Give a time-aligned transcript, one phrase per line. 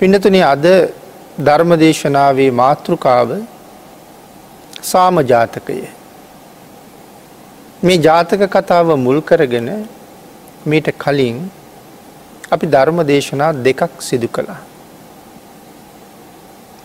[0.00, 0.66] පිනතුනේ අද
[1.46, 3.30] ධර්මදේශනාවේ මාතෘකාව
[4.82, 5.78] සාමජාතකය.
[7.82, 9.68] මේ ජාතක කතාව මුල් කරගෙන
[10.66, 11.40] මීට කලින්
[12.52, 14.60] අපි ධර්ම දේශනා දෙකක් සිදු කළා.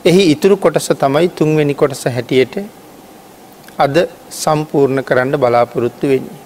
[0.06, 2.56] එහි ඉතුරු කොටස තමයි තුන්වෙනි කොටස හැටියට
[3.78, 3.96] අද
[4.42, 6.42] සම්පූර්ණ කරන්න බලාපොරොත්තු වෙන්නේ.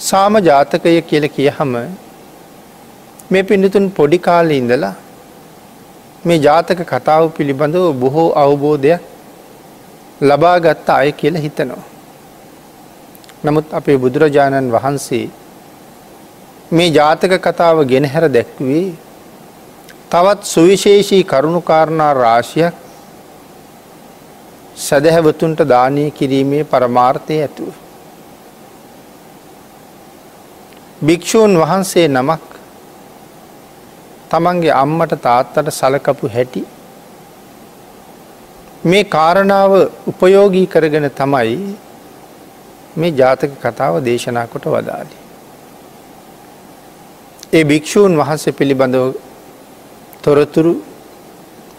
[0.00, 1.72] සාම ජාතකය කියල කියහම
[3.32, 4.94] මේ පිඩිතුන් පොඩි කාලෙ ඉඳලා
[6.24, 9.02] මේ ජාතක කතාව පිළිබඳව බොහෝ අවබෝධයක්
[10.20, 11.84] ලබාගත්ත අය කියල හිතනවා.
[13.44, 15.24] නමුත් අපේ බුදුරජාණන් වහන්සේ
[16.72, 18.84] මේ ජාතක කතාව ගෙනහැර දැක්වේ
[20.10, 22.76] තවත් සුවිශේෂී කරුණුකාරණා රාශියක්
[24.76, 27.72] සැදැහැවතුන්ට දානය කිරීමේ පරමාර්ථය ඇතුව.
[31.02, 32.51] භික්‍ෂූන් වහන්සේ නමක්
[34.32, 36.62] තමන්ගේ අම්මට තාත්තට සලකපු හැටි
[38.84, 39.72] මේ කාරණාව
[40.06, 41.56] උපයෝගී කරගෙන තමයි
[42.96, 45.16] මේ ජාතක කතාව දේශනා කොට වදාලි.
[47.52, 49.12] ඒ භික්‍ෂූන් වහන්සේ පිළිබඳව
[50.22, 50.74] තොරතුරු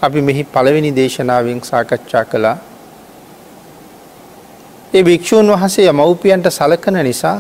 [0.02, 2.58] අපි මෙහි පළවෙනි දේශනාවෙන් සාකච්ඡා කළා
[4.94, 7.38] ඒ භික්‍ෂූන් වහන්සේ මව්පියන්ට සලකන නිසා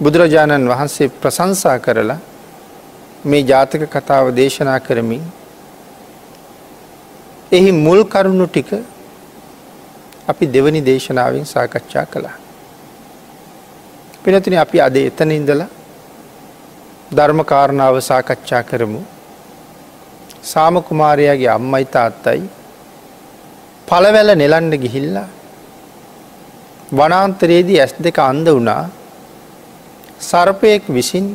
[0.00, 2.18] බුදුරජාණන් වහන්සේ ප්‍රසංසා කරලා
[3.24, 5.24] මේ ජාතක කතාව දේශනා කරමින්
[7.52, 8.70] එහි මුල් කරුණු ටික
[10.28, 12.36] අපි දෙවනි දේශනාවෙන් සාකච්ඡා කළා.
[14.22, 15.68] පිනතින අපි අද එතන ඉඳලා
[17.12, 19.02] ධර්මකාරණාව සාකච්ඡා කරමු.
[20.44, 22.48] සාමකුමාරයාගේ අම්මයි තාත්තයි
[23.88, 25.28] පලවැල නෙලන්න ගිහිල්ලා
[26.92, 28.82] වනාන්තරයේදී ඇස් දෙක අන්ද වුණා
[30.20, 31.26] සර්පයෙක් විසින්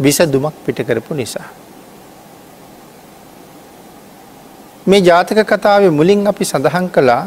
[0.00, 1.48] විස දුමක් පිටකරපු නිසා.
[4.86, 7.22] මේ ජාතක කතාව මුලින් අපි සඳහන් කළා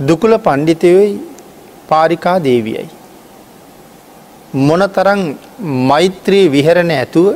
[0.00, 1.20] දුකුල පණ්ඩිතයොයි
[1.88, 2.88] පාරිකා දේවියයි.
[4.54, 5.22] මොන තරං
[5.90, 7.28] මෛත්‍රී විහරණ ඇතුව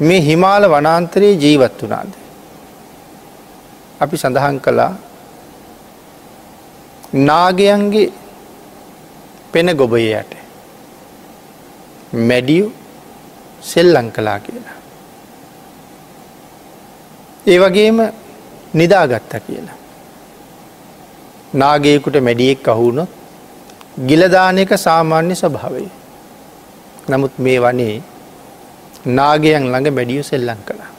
[0.00, 2.10] මේ හිමාල වනාන්තරයේ ජීවත් වනාද.
[4.00, 4.92] අපි සඳහන් කළා
[7.14, 8.12] නාගයන්ගේ
[9.52, 10.43] පෙන ගොබයට
[12.14, 12.72] මැඩියු
[13.62, 14.76] සෙල්ලං කලා කියලා.
[17.46, 17.98] ඒ වගේම
[18.74, 19.78] නිදාගත්ත කියලා.
[21.54, 23.08] නාගයකුට මැඩියෙක් අහුුණොත්
[24.08, 25.84] ගිලදාන එක සාමාන්‍ය ස්වභාවය.
[27.08, 28.02] නමුත් මේ වනේ
[29.06, 30.90] නාගයන් ළඟ මැඩියු සෙල්ලං කළා.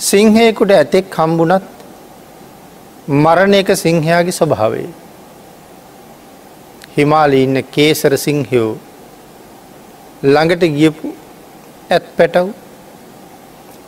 [0.00, 1.66] සිංහයකුට ඇතෙක් හම්බුනත්
[3.08, 4.88] මරණ එක සිංහයාගේ ස්වභාවේ.
[6.98, 8.70] හිමාලි ඉන්න කේසර සිංහයෝ
[10.24, 11.08] ළඟට ගියපු
[11.90, 12.48] ඇත් පැටව්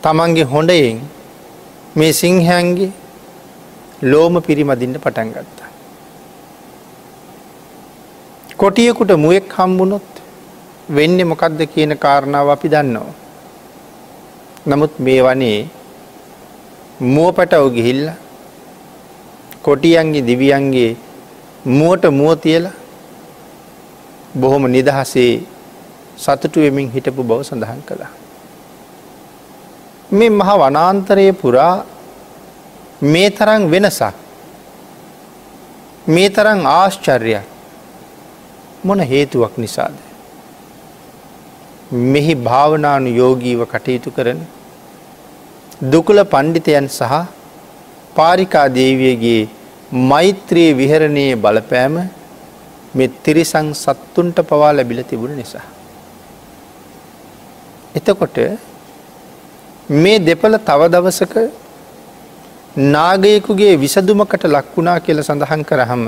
[0.03, 0.99] තමන්ගේ හොඬයෙන්
[1.95, 2.91] මේ සිංහයන්ගේ
[4.03, 5.69] ලෝම පිරිමදින්න පටන් ගත්තා.
[8.57, 10.09] කොටියකුට මුවෙක් හම්බුණොත්
[10.89, 13.13] වෙන්න මොකක්ද කියන කාරණාව අපි දන්නවා.
[14.69, 15.59] නමුත් මේ වනේ
[17.13, 18.05] මුව පැටව ගිහිල්ල
[19.61, 20.91] කොටියන්ගේ දිවියන්ගේ
[21.71, 22.77] මුවට මුව තියලා
[24.35, 25.43] බොහොම නිදහසේ
[26.17, 28.11] සතුටු වෙමින් හිටපු බව සඳහන් කළා.
[30.11, 31.75] මේ මහ වනාන්තරයේ පුරා
[33.03, 34.15] මේ තරං වෙනසක්
[36.07, 37.45] මේ තරං ආශ්චර්යක්
[38.83, 39.95] මොන හේතුවක් නිසාද.
[41.91, 44.39] මෙහි භාවනානු යෝගීව කටයුතු කරන
[45.83, 47.13] දුකුල පණ්ඩිතයන් සහ
[48.15, 49.49] පාරිකා දේවියගේ
[50.09, 51.95] මෛත්‍රයේ විහරණයේ බලපෑම
[52.93, 55.63] මෙ තිරිසං සත්තුන්ට පවා ලැබිල තිබුණ නිසා.
[57.95, 58.37] එතකොට
[59.89, 61.35] මේ දෙපළ තව දවසක
[62.87, 66.03] නාගයකුගේ විසදුමකට ලක්වුණා කියල සඳහන් කරහම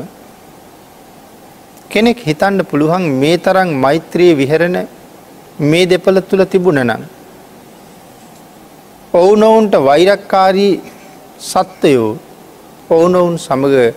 [1.90, 4.78] කෙනෙක් හිතන්න පුළුවන් මේ තරං මෛත්‍රයේ විහරණ
[5.62, 7.04] මේ දෙපළ තුළ තිබුණ නම්.
[9.14, 10.74] ඔවුනොවුන්ට වෛරක්කාරී
[11.42, 12.12] සත්වයෝ
[12.90, 13.94] ඔවුනොවුන් සමඟ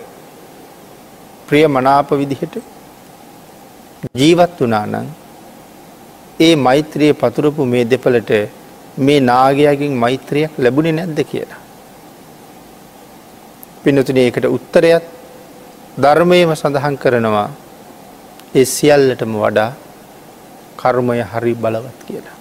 [1.47, 2.55] ප්‍රිය මනාප විදිහට
[4.15, 5.07] ජීවත් වනා නං
[6.39, 8.31] ඒ මෛත්‍රයේ පතුරපු මේ දෙපලට
[8.97, 11.61] මේ නාගයාගෙන් මෛත්‍රයක් ලැබුණේ නැද්ද කියලා.
[13.83, 15.05] පිනතුන ඒකට උත්තරයත්
[15.97, 17.49] ධර්මයම සඳහන් කරනවා
[18.55, 19.71] ඒ සියල්ලටම වඩා
[20.77, 22.37] කර්මය හරි බලවත් කියලා.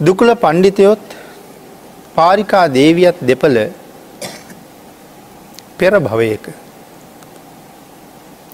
[0.00, 1.04] දුකුල පණ්ඩිතයොත්
[2.14, 3.58] පාරිකා දේවියත් දෙපළ
[5.78, 6.44] පෙර භවයක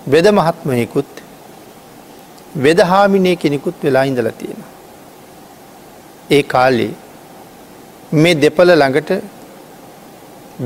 [0.06, 1.11] වෙද මහත්මයකුත්
[2.56, 4.61] වෙදහාමිනය කෙනෙකුත් වෙලා ඉඳල තියෙන.
[6.31, 6.93] ඒ කාලේ
[8.14, 9.11] මේ දෙපල ළඟට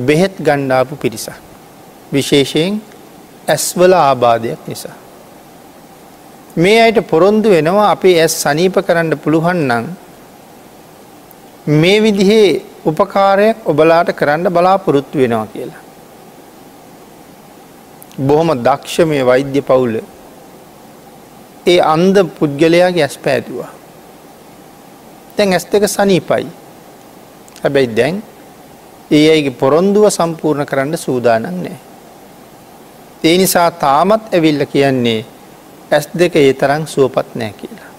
[0.07, 1.37] බෙහෙත් ගණ්ඩාපු පිරිසක්.
[2.13, 2.81] විශේෂයෙන්
[3.49, 4.97] ඇස්වල ආබාධයක් නිසා.
[6.57, 9.85] මේ අයට පොරොන්දු වෙනවා අපේ ඇස් සනීප කරන්න පුළුවන්නම්
[11.81, 12.49] මේ විදිහේ
[12.85, 15.81] උපකාරයක් ඔබලාට කරන්න බලාපොරොත්තු වෙනවා කියලා.
[18.21, 19.95] බොහොම දක්ෂ මේ වෛද්‍ය පවුල
[21.67, 23.71] ඒ අන්ද පුද්ගලයාගේ ඇස් පෑතුවා.
[25.37, 26.47] තැන් ඇස් දෙක සනීපයි.
[27.63, 28.23] හැබැයි දැන්
[29.11, 31.79] ඒ අයිගේ පොරොන්දුව සම්පූර්ණ කරන්න සූදානන් නෑ.
[33.25, 35.21] ඒ නිසා තාමත් ඇවිල්ල කියන්නේ
[35.91, 37.91] ඇස් දෙක ඒ තරං සුවපත් නෑ කියලා.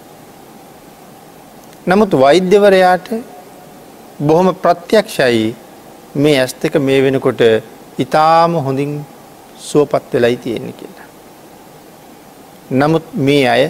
[1.88, 3.08] නමුත් වෛද්‍යවරයාට
[4.20, 5.56] බොහොම ප්‍රත්‍යක්ෂයි
[6.16, 7.42] මේ ඇස් දෙක මේ වෙනකොට
[8.00, 8.94] ඉතාම හොඳින්
[9.70, 11.08] සුවපත් වෙලයි තියෙන්නේ කියලා.
[12.72, 13.64] නමුත් මේ අය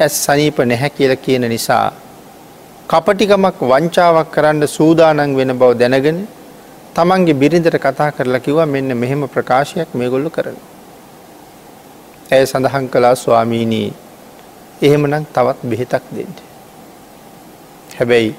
[0.00, 1.86] ඇස් සනීප නැහැ කියල කියන නිසා
[2.90, 6.20] කපටිකමක් වංචාවක් කරන්න සූදානන් වෙන බව දැනගෙන
[6.94, 10.56] තමන්ගේ බිරිඳට කතා කරලා කිවා මෙන්න මෙහෙම ප්‍රකාශයක් මේ ගොල්ල කරන.
[12.32, 13.88] ඇය සඳහන් කලා ස්වාමීනී
[14.82, 16.38] එහෙමනම් තවත් බෙහෙතක් දෙෙන්ට.
[17.98, 18.34] හැබැයි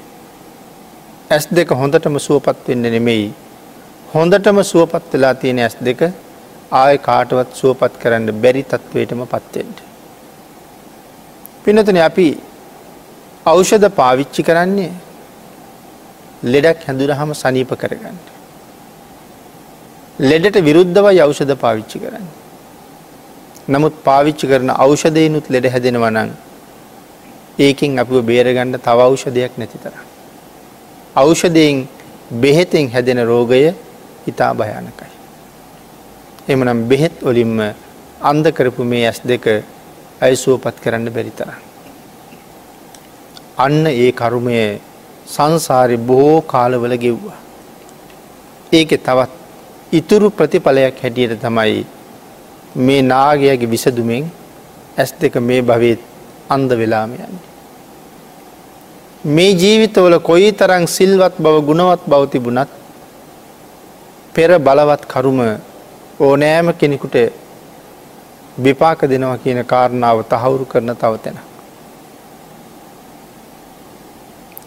[1.29, 3.27] ඇස් දෙක හොඳටම සුවපත් වෙන්න නෙමෙයි
[4.13, 6.01] හොඳටම සුවපත් වෙලා තියෙන ඇස් දෙක
[6.81, 9.77] ආය කාටවත් සුවපත් කරන්න බැරි තත්ත්වයටම පත්තෙන්ට.
[11.63, 12.27] පිනතන අපි
[13.45, 14.91] ඖෂධ පාවිච්චි කරන්නේ
[16.53, 18.17] ලෙඩක් හැඳුරහම සනීප කරගන්න.
[20.21, 22.27] ලෙඩට විරුද්ධවයි ඖෂධ පාවිච්චි කරන්න.
[23.67, 26.31] නමුත් පාවිච්චි කරන ඖෂධයනුත් ලෙඩ හැදෙනවනං
[27.59, 29.95] ඒකින් අපිව බේරගන්න තව ඖෂධයක් නැති තර.
[31.15, 31.87] ඖෂධයෙන්
[32.43, 33.65] බෙහෙතෙන් හැදෙන රෝගය
[34.27, 35.12] ඉතා භයානකයි.
[36.47, 37.59] එමනම් බෙහෙත් ඔලින්ම
[38.21, 39.45] අන්ද කරපු මේ ඇස් දෙක
[40.21, 41.49] ඇයිසුවපත් කරන්න බැරිතර.
[43.57, 44.57] අන්න ඒ කරුමය
[45.27, 47.39] සංසාරි බොහෝ කාලවල ගෙව්වා.
[48.71, 49.31] ඒක තවත්
[49.91, 51.85] ඉතුරු ප්‍රතිඵලයක් හැටියට තමයි
[52.77, 54.23] මේ නාගයාගේ විසදුමෙන්
[54.97, 56.01] ඇස් දෙක මේ භවීත්
[56.49, 57.35] අන්ද වෙලාම යන්න.
[59.25, 62.71] මේ ජීවිතවල කොයි තරං සිල්වත් බව ගුණවත් බව තිබුණත්
[64.35, 65.39] පෙර බලවත් කරුම
[66.19, 67.15] ඕනෑම කෙනෙකුට
[68.57, 71.39] විපාක දෙනවා කියන කාරණාව තහවුරු කරන තවතෙන.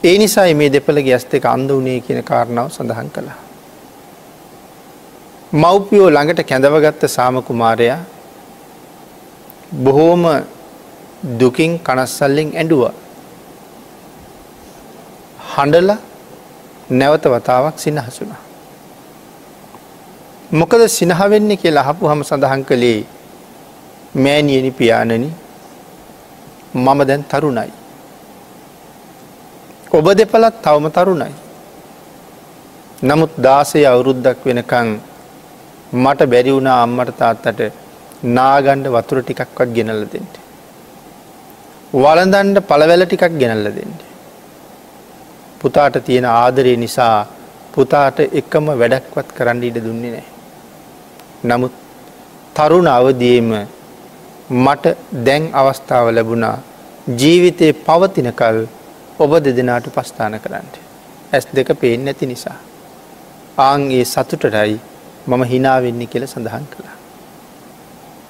[0.05, 3.39] ඒ නිසා මේ දෙපළගේ ඇස් දෙක අන්ද වනේ කියන කාරණාව සඳහන් කළා.
[5.53, 7.99] මව්පියෝ ළඟට කැඳවගත්ත සාමකුමාරයා
[9.75, 10.25] බොහෝම
[11.41, 12.83] දුකින් කනස්සල්ලෙන් ඇඩුව.
[15.53, 15.91] හඬල
[16.91, 18.46] නැවත වතාවක් සිනහසුනා.
[20.51, 23.07] මොකද සිනහවෙන්නේ කියලා හපු හම සඳහන් කළේ
[24.17, 25.31] මෑනියනි පියාණනි
[26.75, 27.73] මම දැන් තරුණයි.
[29.93, 31.35] ඔබ දෙපලත් තවම තරුණයි.
[33.03, 34.89] නමුත් දාසය අවුරුද්දක් වෙනකං
[35.95, 37.61] මට බැරි වුණා අම්මට තාත්තට
[38.39, 40.35] නාගණ්ඩ වතුර ටිකක්වත් ගෙනල්ල දෙෙන්ට.
[41.95, 44.01] වලදන්ඩ පළවැල ටිකක් ගෙනල්ල දෙෙන්ට.
[45.61, 47.27] පුතාට තියෙන ආදරය නිසා
[47.75, 50.36] පුතාට එකම වැඩක්වත් කරන්න ඉඩ දුන්නේ නෑ.
[51.45, 51.73] නමුත්
[52.57, 53.51] තරුණ අවදීම
[54.49, 54.97] මට
[55.27, 56.57] දැන් අවස්ථාව ලැබුණා
[57.09, 58.59] ජීවිතය පවතිනකල්
[59.19, 60.69] ඔබ දෙදෙනාට පස්ථාන කරන්න.
[61.33, 62.57] ඇස් දෙක පේෙන් නැති නිසා.
[63.59, 64.81] ආන්ගේ සතුටටයි
[65.27, 66.97] මම හිනාවෙන්නේ කියල සඳහන් කළා.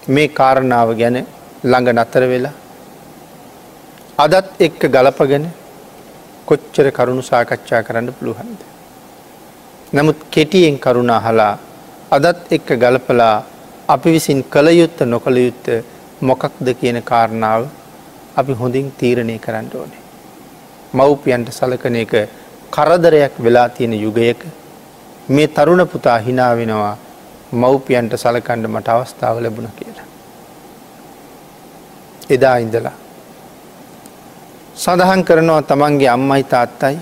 [0.09, 1.16] මේ කාරණාව ගැන
[1.64, 2.54] ළඟ නතර වෙලා
[4.19, 5.47] අදත් එක්ක ගලපගෙන
[6.47, 8.61] කොච්චර කරුණු සාකච්ඡා කරන්න පුළුවන්ද.
[9.92, 11.54] නමුත් කෙටියෙන් කරුණා හලා
[12.10, 13.42] අදත් එක්ක ගලපලා
[13.88, 15.66] අපි විසින් කළ යුත්ත නොකළ යුත්ත
[16.20, 17.66] මොකක්ද කියන කාරණාව
[18.36, 20.02] අපි හොඳින් තීරණය කරන්න ඕනේ.
[20.92, 22.12] මව්පියන්ට සලකන එක
[22.70, 24.46] කරදරයක් වෙලා තියෙන යුගයක
[25.28, 26.96] මේ තරුණ පුතා හිනා වෙනවා
[27.52, 30.06] මව්පියන්ට සලකණ්ඩ මට අවස්ථාව ලැබුණ කියලා.
[32.30, 32.96] එදා ඉඳලා.
[34.76, 36.98] සඳහන් කරනවා තමන්ගේ අම්මයි තාත්තයි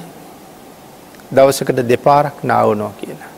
[1.34, 3.33] දවසකට දෙපාරක් නාවනෝ කියලා.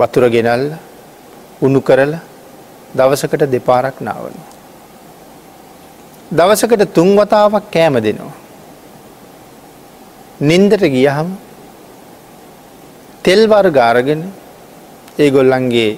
[0.00, 0.64] වතුර ගෙනල්ල
[1.62, 2.12] උුණු කරල
[2.94, 4.48] දවසකට දෙපාරක් නාවනවා.
[6.30, 8.34] දවසකට තුන්වතාවක් කෑම දෙනවා.
[10.40, 11.30] නින්දට ගියහම්
[13.24, 14.22] තෙල්වර් ගාරගෙන
[15.18, 15.90] ඒගොල්ලන්ගේ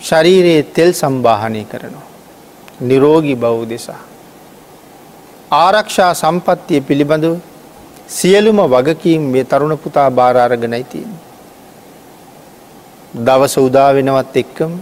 [0.00, 2.08] ශරීරයේ තෙල් සම්බාහනය කරනවා.
[2.80, 4.02] නිරෝගි බෞ් දෙසා.
[5.54, 7.34] ආරක්ෂා සම්පත්තිය පිළිබඳව
[8.08, 11.12] සියලුම වගකීම් මේ තරුණ පුතා භාරාරගෙනයි තියෙන්.
[13.14, 14.72] දවස උදා වෙනවත් එක්කම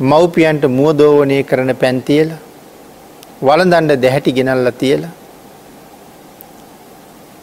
[0.00, 2.38] මව්පියන්ට මුවදෝවනය කරන පැන්තියලා
[3.42, 5.10] වලදන්ඩ දැහැටි ගෙනල්ල තියලා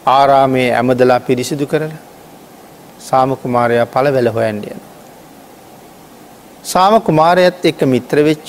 [0.06, 2.00] ආරාමේ ඇමදලා පිරිසිදු කරලා
[3.00, 4.80] සාමකුමාරයා පල වැල හොයන්ඩියන.
[6.64, 8.48] සාමකුමාරයත් එක්ක මිත්‍රවෙච්ච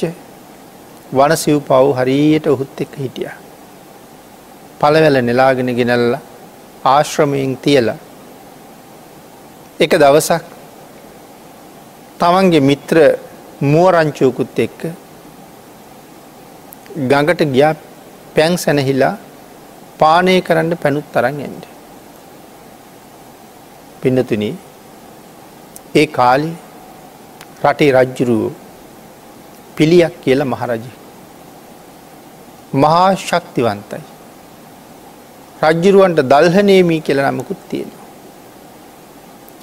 [1.13, 3.29] වන සිව් පව් හරියට ඔහුත් එක්ක හිටිය.
[4.79, 6.17] පලවැල නෙලාගෙන ගෙනල්ල
[6.85, 7.99] ආශ්‍රමයෙන් තියලා
[9.79, 10.54] එක දවසක්
[12.25, 12.97] තමන්ගේ මිත්‍ර
[13.71, 14.81] මුවරංචෝකුත් එක්ක
[17.09, 17.73] ගඟට ගියා
[18.35, 19.13] පැන් සැනහිලා
[19.99, 21.63] පානය කරන්න පැනුත් තරන් එන්ඩ.
[24.01, 24.43] පින්නතුන
[25.95, 26.51] ඒ කාලි
[27.63, 28.53] රටේ රජ්ජුරුවෝ
[29.77, 30.85] පිළියක් කියල මහරජ.
[32.83, 34.03] මහා ශක්තිවන්තයි.
[35.63, 38.07] රජ්ජුරුවන්ට දල්හනේමී කියල නමකුත් තියෙනවා.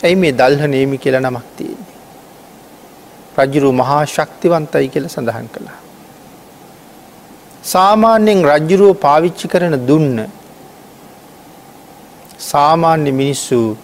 [0.04, 1.91] ඇයි මේ දල්හනේමි කියල නමක් තියෙන්නේ.
[3.36, 5.78] රජ්ජුරු මහා ශක්තිවන්තයි කියල සඳහන් කළා.
[7.64, 10.18] සාමාන්‍යයෙන් රජ්ජුරුව පාවිච්චි කරන දුන්න
[12.40, 13.76] සාමාන්‍ය මිනිස්සු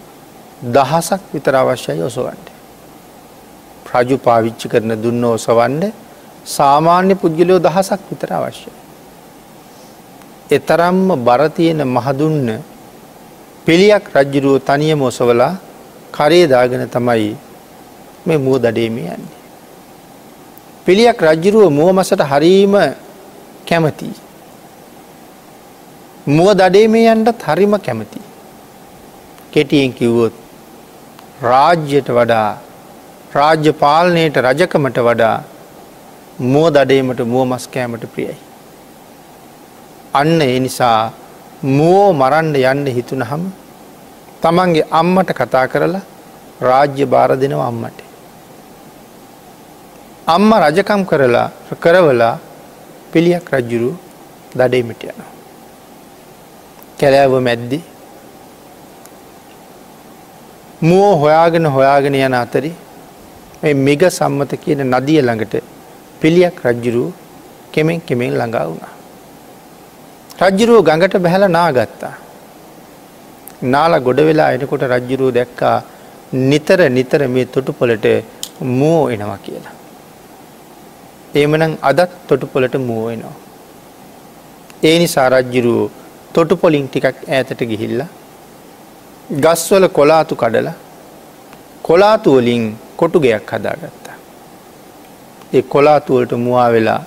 [0.66, 2.46] දහසක් විතර අවශ්‍යයි ඔසවන්ට.
[3.88, 5.84] රජු පාවිච්චි කරන දුන්න ඔසවන්ඩ
[6.46, 8.76] සාමාන්‍ය පුද්ගලයෝ දහසක් විතර අවශ්‍යයි.
[10.50, 12.60] එතරම්ම බරතියෙන මහදුන්න
[13.66, 15.54] පිළියක් රජ්ජුරුව තනියම ඔසවලා
[16.12, 17.32] කරේදාගෙන තමයි
[18.26, 19.37] මේ මුව දඩේම යන්නේ.
[20.88, 22.74] පිළියක් රජ්ජුරුව මුව මසට හරීම
[23.68, 24.08] කැමති.
[26.28, 28.20] මුව දඩේ මේ යන්ටත් හරිම කැමති.
[29.52, 30.32] කෙටියෙන් කිව්වොත්
[31.42, 32.48] රාජ්‍යයට වඩා
[33.36, 35.36] රාජ්‍ය පාලනයට රජකමට වඩා
[36.46, 38.36] මුව දඩේමට මුව මස් කෑමට ප්‍රියයි.
[40.14, 41.12] අන්න ඒ නිසා
[41.78, 43.44] මුවෝ මරන්ඩ යන්න හිතුනහම
[44.42, 46.06] තමන්ගේ අම්මට කතා කරලා
[46.68, 48.07] රාජ්‍ය භාර දෙනව අම්මට.
[50.34, 51.46] අම්ම රජකම් කරලා
[51.82, 52.34] කරවලා
[53.12, 53.90] පිළියක් රජ්ජුරු
[54.58, 55.30] දඩේමිට යනවා.
[56.98, 57.78] කැලෑව මැද්දි
[60.88, 62.72] මුවෝ හොයාගෙන හොයාගෙන යන අතරි
[63.86, 65.54] මිග සම්මත කියන නදිය ළඟට
[66.20, 67.04] පිළියක් රජ්ජුරු
[67.72, 68.92] කෙමෙන් කෙමෙන් ළඟා වුණා.
[70.42, 72.14] රජ්ජුරුව ගඟට බැහැල නාගත්තා.
[73.74, 75.76] නාල ගොඩ වෙලා එනකොට රජ්ජුරුව දැක්කා
[76.50, 78.06] නිතර නිතර මේ තොටු පොලට
[78.78, 79.77] මෝ එනවා කියලා.
[81.34, 83.36] ඒමනම් අදත් තොටුපොලට මුවවෙනවා.
[84.82, 85.90] ඒ නිසා රජ්ජිරුවෝ
[86.32, 88.02] තොටුපොලින් ටිකක් ඈතට ගිහිල්ල.
[89.44, 90.68] ගස්වල කොලාතු කඩල
[91.82, 92.64] කොලාතුවලින්
[92.96, 94.16] කොටුගයක් හදාගත්තා.
[95.52, 97.02] ඒ කොලාතුවලට මවා වෙලා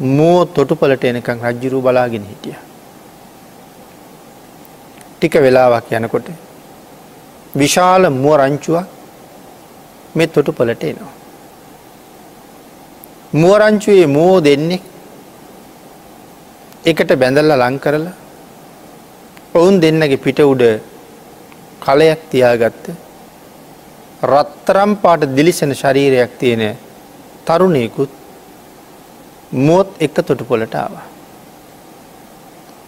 [0.00, 2.56] මෝ තොටුපලට එනකං රජ්ජුරු බලාගෙන හිටිය.
[5.14, 6.28] ටික වෙලාවක් යනකොට
[7.56, 8.86] විශාල මුව රංචුවක්
[10.16, 11.17] මෙ තොටු පලට එනවා.
[13.32, 14.80] මුවරංචුවේ මෝ දෙන්නේ
[16.84, 18.14] එකට බැඳල්ල ලං කරලා
[19.54, 20.64] ඔවුන් දෙන්නගේ පිට උඩ
[21.80, 22.86] කලයක් තියාගත්ත
[24.22, 26.64] රත්තරම් පාට දිලිසෙන ශරීරයක් තියෙන
[27.44, 28.10] තරුණයකුත්
[29.52, 30.94] මුවොත් එක තොටු පොලට ආව.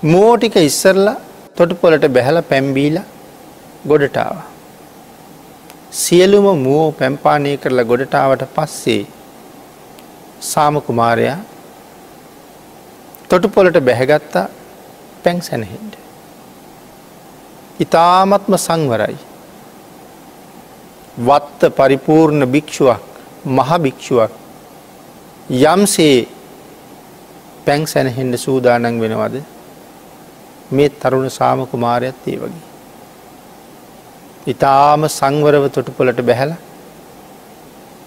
[0.03, 1.17] මෝටික ඉස්සරලා
[1.57, 2.97] තොටු පොලට බැහල පැම්බීල
[3.87, 4.37] ගොඩටාව.
[5.93, 9.03] සියලුම මුවෝ පැම්පානය කරලා ගොඩටාවට පස්සේ
[10.41, 11.39] සාමකුමාරයා
[13.29, 14.49] තොටුපොලට බැහැගත්තා
[15.23, 15.95] පැන් සැනහෙන්ට.
[17.81, 19.19] ඉතාමත්ම සංවරයි.
[21.19, 23.03] වත්ත පරිපූර්ණ භික්‍ෂුවක්
[23.47, 24.33] මහ භික්‍ෂුවක්
[25.65, 26.29] යම්සේ
[27.67, 29.37] පැන් සැනහෙන්ට සූදානන් වෙනවද
[30.71, 32.67] මේ තරුණ සාමකුමාරයත් ඒ වගේ.
[34.47, 36.70] ඉතාම සංවරව තොටුපොලට බැහැලා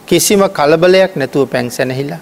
[0.08, 2.22] කිසිම කලබලයක් නැතුව පැන් සැනහිලා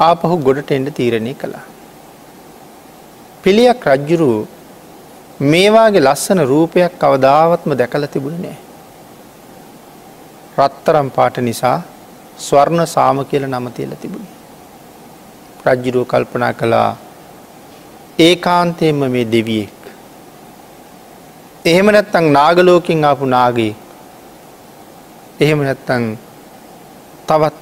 [0.00, 1.64] ආපහු ගොඩට එන්ඩ තීරණය කළා.
[3.44, 4.28] පිළියක් රජ්ජුරු
[5.52, 8.56] මේවාගේ ලස්සන රූපයක් කවදාවත්ම දැකල තිබුණ නෑ.
[10.58, 11.78] රත්තරම් පාට නිසා
[12.38, 14.26] ස්වර්ණ සාම කියල නමතියල තිබුණ.
[15.66, 16.90] රජ්ජුරුව කල්පනා කළා
[18.18, 19.80] ඒ කාන්තයෙන්ම මේ දෙවියෙක්.
[21.64, 23.72] එහෙම නැත්තං නාගලෝකින් ආපු නාගේ
[25.40, 26.04] එහෙම නැත්තං
[27.26, 27.54] තවත්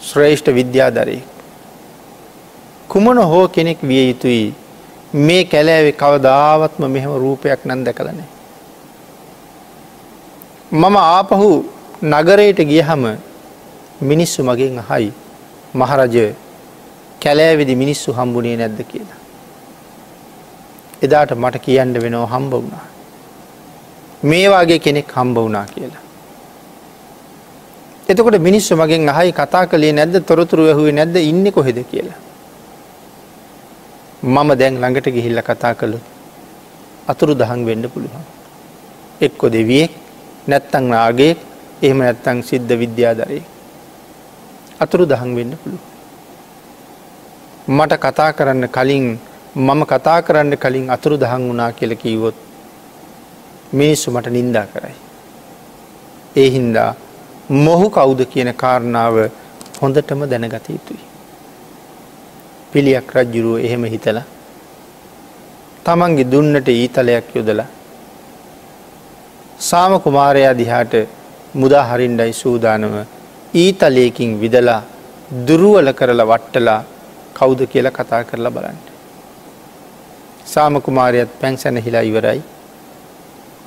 [0.00, 1.18] ශ්‍රේෂ්ඨ විද්‍යාදරය.
[2.88, 4.54] කුමන හෝ කෙනෙක් විය යුතුයි
[5.14, 8.28] මේ කැලෑවෙ කවදාවත්ම මෙහෙම රූපයක් නන් දැකලනේ.
[10.72, 11.48] මම ආපහු
[12.02, 13.02] නගරයට ගියහම
[14.00, 15.12] මිනිස්සු මගෙන් අහයි
[15.74, 16.16] මහරජ
[17.22, 19.20] කැලෑවෙදි මිනිස්සු හම්බුණේ නැද්ද කියලා.
[21.02, 22.86] එදාට මට කියන්න වෙනව හම්බ වුණා.
[24.24, 26.02] මේ වගේ කෙනෙක් හම්බ වුණා කියලා.
[28.08, 32.18] එතකොට මිනිස්සු මගෙන් අහයි කතා කළේ නැද්ද තොරතුරු ඇහුවේ නැද්ද ඉන්න කොහෙද කියලා.
[34.24, 35.98] මම දැන් ළඟට ගිහිල්ල කතා කළු
[37.08, 38.24] අතුරු දහන් වෙන්න පුළුවන්.
[39.20, 39.92] එක්කො දෙවියෙක්
[40.48, 41.32] නැත්තං නාගේ
[41.82, 43.42] එහෙම නැත්තං සිද්ධ විද්‍යාදරේ.
[44.80, 45.82] අතුරු දහන් වෙන්න පුළුව.
[47.68, 49.06] මට කතා කරන්න කලින්
[49.56, 52.34] මම කතා කරන්න කලින් අතුරු දහන් වුණා කියල කීවොත්
[53.72, 54.94] මිනිස්සු මට නින්දා කරයි.
[56.36, 56.90] ඒ හින්දා
[57.50, 59.30] මොහු කවුද කියන කාරණාව
[59.80, 61.04] හොඳටම දැනගත යුතුයි.
[62.72, 64.18] පිළියක් රජ්ජුරුව එහෙම හිතල
[65.84, 67.66] තමන්ගේ දුන්නට ඊතලයක් යොදලා
[69.60, 70.94] සාම කුමාරයා දිහාට
[71.54, 72.94] මුදා හරින්ඩයි සූදානව
[73.54, 74.82] ඊතලයකින් විදලා
[75.46, 76.80] දුරුවල කරලා වට්ටලා
[77.34, 78.78] කෞුද කියලා කතා කරලා බලන්න.
[80.46, 82.40] සාම කුමාරයත් පැන්සැන හිලා ඉවරයි.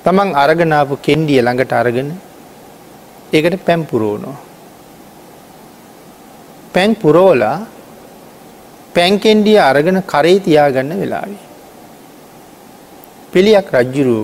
[0.06, 2.10] තමන් අරගනාපු කෙන්ඩිය ළඟට අරගෙන
[3.36, 4.36] ඒකට පැම්පුරෝනෝ.
[6.74, 7.58] පැන් පුරෝලා
[8.94, 11.44] පැන්කෙන්ඩිය අරගෙන කරේ තියාගන්න වෙලාවේ.
[13.32, 14.18] පිළියක් රජ්ජුරු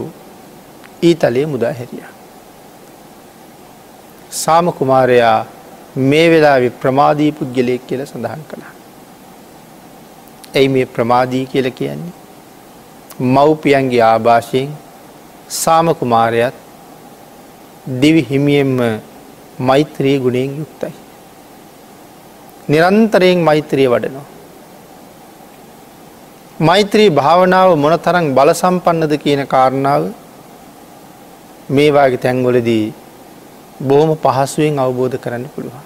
[1.04, 2.04] ඊතලේ මුදා හැරිය.
[4.32, 5.46] සාම කුමාරයා
[6.12, 8.74] මේ වෙලා ප්‍රමාදී පුද්ගලයෙක් කියල සඳහන් කළා.
[10.56, 12.14] ඇයි මේ ප්‍රමාදී කියල කියන්නේ.
[13.20, 14.70] මව්පියන්ගේ ආභාෂයෙන්
[15.50, 16.54] සාම කුමාරයත්
[17.86, 19.02] දිවි හිමියෙන්ම
[19.60, 20.94] මෛත්‍රී ගුණයෙන් යුක්තයි.
[22.70, 24.26] නිරන්තරයෙන් මෛත්‍රිය වඩනවා.
[26.60, 30.04] මෛත්‍රී භාවනාව මොන තරං බල සම්පන්නද කියන කාරණාව
[31.70, 32.94] මේවාගේ තැන්ගොලදී
[33.82, 35.82] බොහොම පහසුවෙන් අවබෝධ කරන්න පුළුවන්.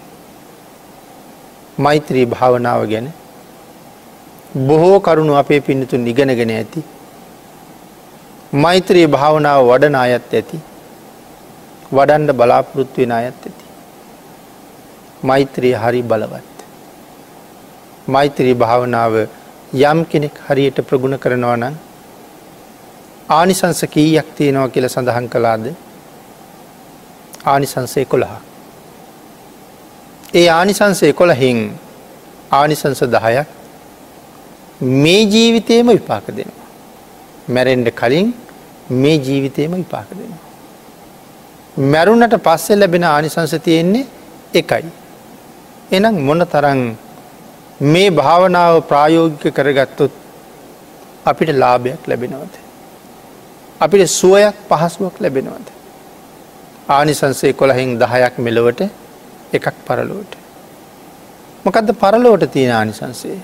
[1.78, 3.08] මෛත්‍රී භාවනාව ගැන
[4.68, 6.84] බොහෝ කරුණු අපේ පිණිතුන් ඉගෙනගෙන ඇති.
[8.54, 10.75] මෛත්‍රී භාවනාව වඩන අයත් ඇති.
[11.92, 13.66] වඩන්ඩ බලාපොරොත්තු වෙන අයත් ඇති.
[15.24, 16.56] මෛත්‍රී හරි බලවත්.
[18.08, 19.14] මෛත්‍රී භාවනාව
[19.74, 21.76] යම් කෙනෙක් හරියට ප්‍රගුණ කරනවා නම්
[23.30, 25.66] ආනිසංස කීයක් තියෙනවා කියල සඳහන් කළාද
[27.46, 28.42] ආනිසංසය කොළහා.
[30.34, 31.60] ඒ ආනිසංසය කොළහෙන්
[32.52, 33.48] ආනිසංස දහයක්
[34.82, 36.68] මේ ජීවිතයම විපාක දෙනවා.
[37.50, 38.34] මැරෙන්ඩ කලින්
[38.92, 40.45] මේ ජීවිතයම විපාක දෙනවා.
[41.78, 44.06] මැරුණට පස්සෙ ලැබෙන ආනිසංස තියෙන්නේ
[44.54, 44.86] එකයි.
[45.92, 46.82] එනම් මොන තරං
[47.82, 50.12] මේ භාවනාව ප්‍රායෝගික කරගත්තොත්
[51.26, 52.54] අපිට ලාභයක් ලැබෙනවද.
[53.82, 55.68] අපිට සුවයක් පහසුවක් ලැබෙනවද.
[56.90, 58.82] ආනිසන්සේ කොළහෙන් දහයක් මෙලොවට
[59.54, 60.32] එකක් පරලෝට.
[61.66, 63.40] මොකදද පරලෝට තියෙන ආනිසන්සේ.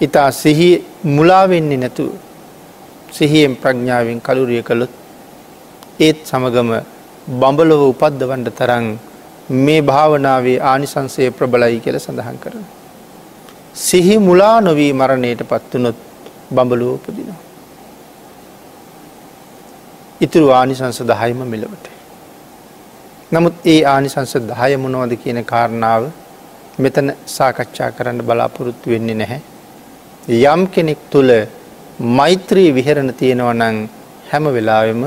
[0.00, 0.70] ඉතා සිහි
[1.04, 2.06] මුලාවෙන්නේ නැතු
[3.12, 5.01] සිහියෙන් ප්‍රඥාවෙන් කළුරිය කළොත්
[6.00, 6.70] ඒත් සමගම
[7.40, 8.86] බඹලොව උපද්දවන්ඩ තරන්
[9.50, 12.64] මේ භාවනාවේ ආනිසංසය ප්‍රබලයි කියල සඳහන් කරන.
[13.76, 15.98] සිහි මුලා නොවී මරණයට පත්වනොත්
[16.50, 17.40] බඹලුවපදිනවා.
[20.20, 21.86] ඉතුරු ආනිසංස දහයිම මෙලවට.
[23.32, 26.04] නමුත් ඒ ආනිසංස දහය මොනවද කියන කාරණාව
[26.78, 29.40] මෙතන සාකච්ඡා කරන්න බලාපොරොත්තු වෙන්නේ නැහැ.
[30.44, 31.32] යම් කෙනෙක් තුළ
[31.98, 33.88] මෛත්‍රී විහරණ තියෙනවනං
[34.30, 35.02] හැම වෙලාවෙම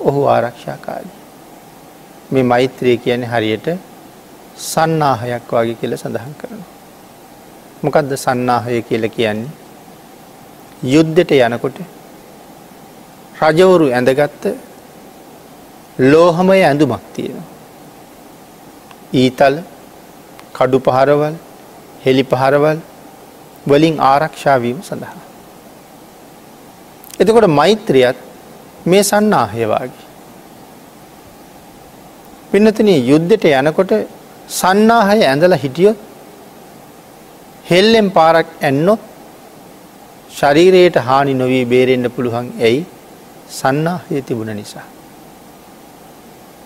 [0.00, 1.14] ඔහු ආරක්ෂාකාරී.
[2.30, 3.68] මේ මෛත්‍රය කියන්නේ හරියට
[4.56, 6.62] සන්නාහයක් වගේ කියල සඳහන් කරන.
[7.82, 9.50] මොකදද සන්නාහය කියල කියන්නේ.
[10.82, 11.78] යුද්ධට යනකොට
[13.42, 14.44] රජවරු ඇඳගත්ත
[15.98, 17.48] ලෝහමය ඇඳුමක් තියෙනවා.
[19.14, 19.56] ඊතල්
[20.52, 21.34] කඩු පහරවල්
[22.04, 22.78] හෙළි පහරවල්
[23.66, 25.24] වලින් ආරක්ෂාවීම සඳහා.
[27.20, 28.25] එතකොට මෛත්‍රියත්
[28.86, 30.04] මේ සන්නාහයවාගේ.
[32.50, 33.92] පින්නතින යුද්ධට යනකොට
[34.50, 35.98] සන්නාහය ඇඳල හිටියොත්
[37.64, 39.00] හෙල්ලෙන් පාරක් ඇන්නොත්
[40.30, 42.82] ශරීරයට හානි නොවී බේරෙන්න්න පුළුවන් ඇයි
[43.50, 44.86] සන්නාහය තිබුණ නිසා.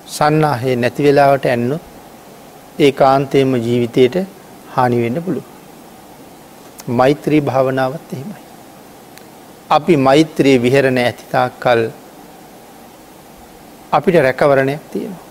[0.09, 1.78] සන්නාහය නැති වෙලාවට ඇන්නු
[2.78, 4.16] ඒ කාන්තයම ජීවිතයට
[4.74, 5.46] හානිවෙන්න පුළුව.
[6.98, 8.44] මෛත්‍රී භාවනාවත් එහෙමයි.
[9.70, 11.83] අපි මෛත්‍රයේ විහරණ ඇතිතාක් කල්
[13.92, 15.24] අපිට රැකවරණයක් තියෙනවා.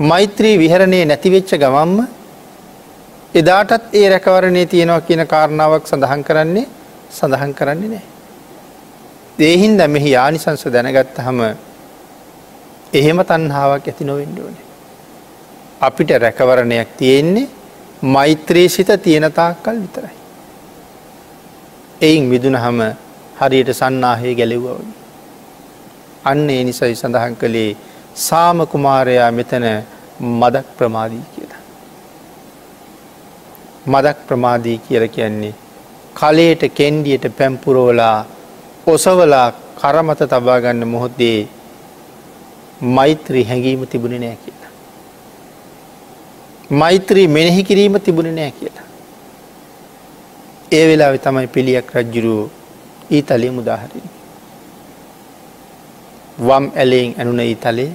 [0.00, 2.08] මෛත්‍රී විහරණය නැතිවෙච්ච ගමම්ම
[3.34, 6.66] එදාටත් ඒ රැකවරණය තියෙනවා කියන කාරණාවක් සඳහන් කරන්නේ
[7.10, 8.02] සඳහන් කරන්නේ නෑ.
[9.38, 11.40] දේහින්ද මෙහි යානිසංස දැනගත්ත හම
[12.92, 14.56] එහෙම තන්හාාවක් ඇති නොවෙන්ඩ ඕන.
[15.80, 17.48] අපිට රැකවරණයක් තියෙන්නේ
[18.02, 20.14] මෛත්‍රී සිත තියෙනතාකල් විතරයි.
[22.00, 22.80] එයින් මිදුන හම
[23.40, 25.03] හරියට සන්නාහය ගැලෙව්වවගේ.
[26.24, 27.70] අන්න ඒ නිසයි සඳහන් කළේ
[28.18, 29.66] සාම කුමාරයා මෙතන
[30.32, 31.62] මදක් ප්‍රමාදී කියලා.
[33.86, 35.54] මදක් ප්‍රමාදී කියල කියන්නේ
[36.14, 38.18] කලයට කෙන්ඩියට පැම්පුරෝලා
[38.86, 39.48] ඔසවලා
[39.80, 41.38] කරමත තබාගන්න මොහොද්දේ
[42.96, 44.72] මෛත්‍රී හැඟීම තිබුණ නෑ කියලා.
[46.72, 48.88] මෛත්‍රී මෙනෙහි කිරීම තිබුණ නෑ කියලා.
[50.72, 52.48] ඒ වෙලා තමයි පිළියක් රජ්ජුරුව
[53.10, 54.13] ඊතලය මුදාහරින්.
[56.38, 57.90] වම් ඇලෙෙන් ඇනුන ඊතලේ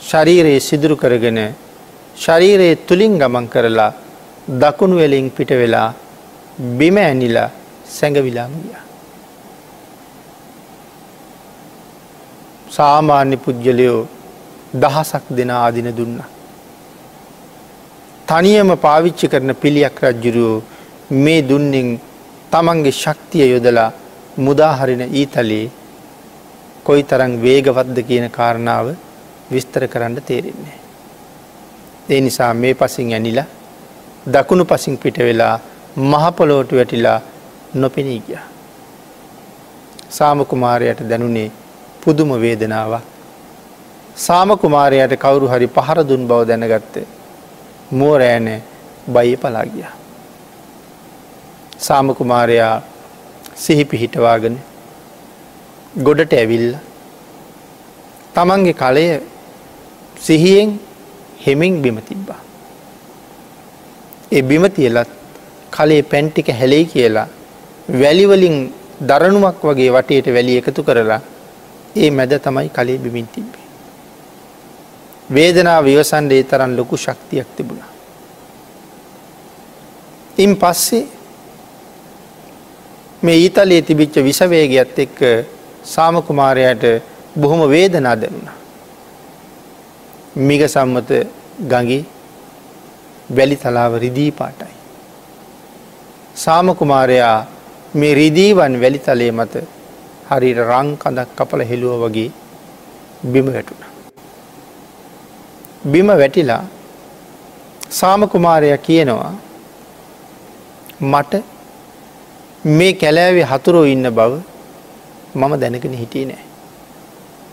[0.00, 1.38] ශරීරයේ සිදුරු කරගෙන
[2.16, 3.92] ශරීරයේ තුළින් ගමන් කරලා
[4.60, 5.88] දකුණු වෙලින් පිට වෙලා
[6.78, 7.50] බිම ඇනිලා
[7.88, 8.84] සැඟවිලාම ගියා.
[12.68, 14.00] සාමාන්‍ය පුද්ගලයෝ
[14.74, 16.18] දහසක් දෙන ආදින දුන්න.
[18.28, 20.64] තනියම පාවිච්චි කරන පිළියක් රජ්ජුරුවෝ
[21.16, 21.90] මේ දුන්නෙන්
[22.52, 23.90] තමන්ගේ ශක්තිය යොදලා
[24.38, 25.64] මුදාහරින ඊතලේ
[26.86, 28.86] කොයි තරං වේගවත්ද කියන කාරණාව
[29.52, 30.78] විස්තර කරන්න තේරෙන්නේ.
[32.08, 33.46] ඒ නිසා මේ පසින් ඇනිලා
[34.26, 35.54] දකුණු පසින් පිට වෙලා
[36.04, 37.20] මහපොලෝට වැටිලා
[37.74, 38.38] නොපෙනී ගිය.
[40.10, 41.50] සාමකුමාරයට දැනුනේ
[42.02, 43.04] පුදුම වේදනාවක්.
[44.16, 47.06] සාමකුමාරයට කවුරු හරි පහරදුන් බව දැනගත්තේ.
[47.92, 48.48] මෝරෑන
[49.08, 49.86] බයි පලාගිය.
[51.78, 52.82] සාමකුමාරයා
[53.56, 54.56] සිහි පිහිටවාගෙන
[55.96, 56.74] ගොඩට ඇවිල්ල
[58.34, 59.04] තමන්ගේ කලය
[60.18, 60.78] සිහියෙන්
[61.46, 62.40] හෙමින් බිම තිබ්බා.
[64.32, 65.08] ඒ බිම තියලත්
[65.70, 67.28] කලේ පැන්ටික හැලෙයි කියලා
[67.92, 68.56] වැලිවලින්
[69.00, 71.20] දරනුමක් වගේ වටේට වැලි එකතු කරලා
[71.96, 73.66] ඒ මැද තමයි කලේ බිමින් තිබ්බේ.
[75.30, 77.90] වේදනා විවසන්ඩ ඒ තරන් ලොකු ශක්තියක් තිබුණා.
[80.38, 81.04] ඉන් පස්සේ
[83.22, 85.20] මේ ඊතලයේ තිබිච්ච විසවේගයක්ත් එක්ක
[85.94, 86.84] සාමකුමාරයට
[87.40, 88.48] බොහොම වේදනා දැනුණ.
[90.46, 91.10] මිග සම්මත
[91.70, 91.98] ගඟි
[93.36, 94.74] වැලි තලාව රිදී පාටයි.
[96.44, 97.36] සාමකුමාරයා
[97.94, 99.54] මේ රිදීවන් වැලි තලේ මත
[100.30, 102.30] හරිට රං කඳක් කපල හෙළුව වගේ
[103.32, 103.84] බිම වැටුණ.
[105.92, 106.64] බිම වැටිලා
[107.90, 109.32] සාමකුමාරය කියනවා
[111.12, 111.32] මට
[112.76, 114.32] මේ කැලෑවේ හතුරෝ ඉන්න බව
[115.40, 116.44] මම දැනගෙන හිටිය නෑ.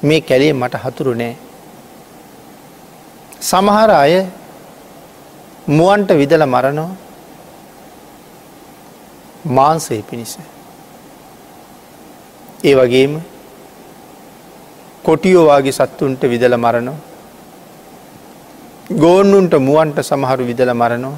[0.04, 1.36] මේ කැලේ මට හතුරු නෑ.
[3.41, 4.13] සමහර අය
[5.78, 6.89] මුවන්ට විදල මරණෝ
[9.58, 10.34] මාන්සේ පිණිස.
[12.63, 13.13] ඒ වගේම
[15.04, 16.98] කොටියෝවාගේ සත්තුන්ට විදල මරණෝ
[19.04, 21.15] ගෝන්නුන්ට මුවන්ට සමහරු විදල මරණෝ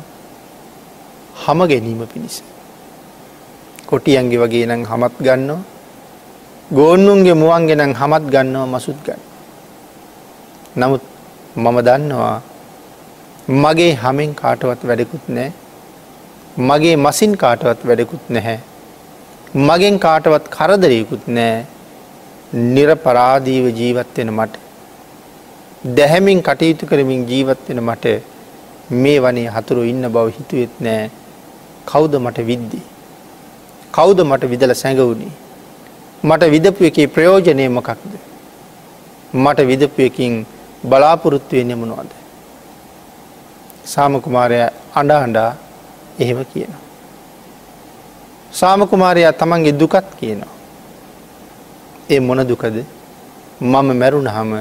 [1.43, 2.37] හම ගැනීම පිණිස.
[3.89, 5.61] කොටියන්ගේ වගේ නං හමත් ගන්නවා
[6.71, 9.21] ගෝන්නුන්ගේ මුවන්ගෙනං හමත් ගන්නවා මසුත් ගන්න.
[10.75, 11.03] නමුත්
[11.55, 12.41] මම දන්නවා
[13.63, 15.51] මගේ හමෙන් කාටවත් වැඩකුත් නෑ
[16.59, 18.59] මගේ මසින් කාටවත් වැඩකුත් නැහැ.
[19.67, 21.65] මගෙන් කාටවත් කරදරයකුත් නෑ
[22.73, 24.53] නිරපරාදීව ජීවත්වෙන මට.
[25.95, 28.05] දැහැමින් කටයුතු කරමින් ජීවත්වෙන මට
[28.91, 31.11] මේ වනේ හතුරු ඉන්න බව හිතුවෙත් නෑ
[31.85, 32.81] කෞද මට විද්දි.
[33.91, 35.44] කෞද මට විදල සැඟවුණේ.
[36.27, 38.11] මට විදපු එකේ ප්‍රයෝජනය මොකක්ද.
[39.35, 40.33] මට විදපුයකින්
[40.83, 42.11] බලාපොරොත්තුවය නෙමුණවාද.
[43.85, 44.57] සාමකුමාරය
[44.99, 45.51] අඩ අඩා
[46.19, 46.83] එහෙම කියනවා.
[48.51, 50.53] සාමකුමාරයා තමන්ගේ දුකත් කියනවා.
[52.09, 52.77] ඒ මොන දුකද
[53.61, 54.51] මම මැරුණහම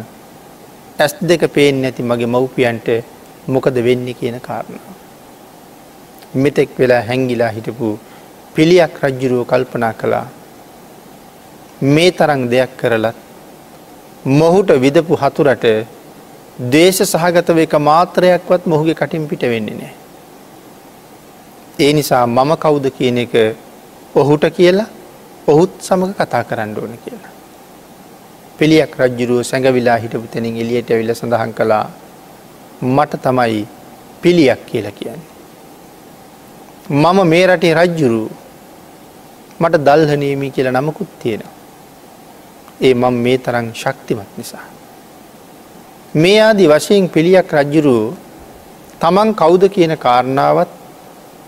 [0.98, 2.88] ඇස් දෙක පේෙන් නැති මගේ මව්පියන්ට
[3.48, 4.94] මොකද වෙන්න කියන කාරණාව.
[6.34, 7.98] මෙතෙක් වෙලා හැංගිලා හිටපු
[8.54, 10.26] පිළියක් රජ්ජුරුව කල්පනා කළා
[11.84, 13.16] මේ තරං දෙයක් කරලත්
[14.32, 15.64] මොහුට විදපු හතුරට
[16.74, 19.94] දේශ සහගතව එක මාත්‍රයක්වත් මොහුගේ කටින් පිට වෙන්නේ නෑ.
[21.78, 23.34] ඒ නිසා මම කවුද කියන එක
[24.14, 24.86] ඔහුට කියලා
[25.46, 27.32] ඔහුත් සමඟ කතා කරන්න ඕන කියලා.
[28.58, 31.86] පිළියක් රජ්ජුරුව සැඟවිලා හිටපු තැනින් එලියට ඇවිල සඳහන් කළා
[32.82, 33.66] මට තමයි
[34.22, 35.32] පිළියක් කියලා කියන්නේ.
[36.90, 38.22] මම මේ රටේ රජ්ජුරු
[39.60, 41.53] මට දල්හනීමී කියලා නමකුත් තියෙනවා.
[42.80, 44.66] ඒ මං මේ තරං ශක්තිමත් නිසා.
[46.14, 48.14] මේ ආදි වශයෙන් පිළියක් රජ්ජුරුව
[49.00, 50.70] තමන් කෞුද කියන කාරණාවත්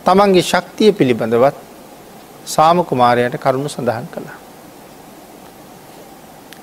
[0.04, 1.56] තමන්ගේ ශක්තිය පිළිබඳවත්
[2.46, 4.38] සාමකුමාරයට කරුණු සඳහන් කළා.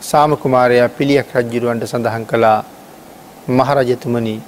[0.02, 2.60] සාමකුමාරයා පිළියක් රජ්ජිරුවන්ට සඳහන් කළා
[3.50, 4.42] මහරජතුමනී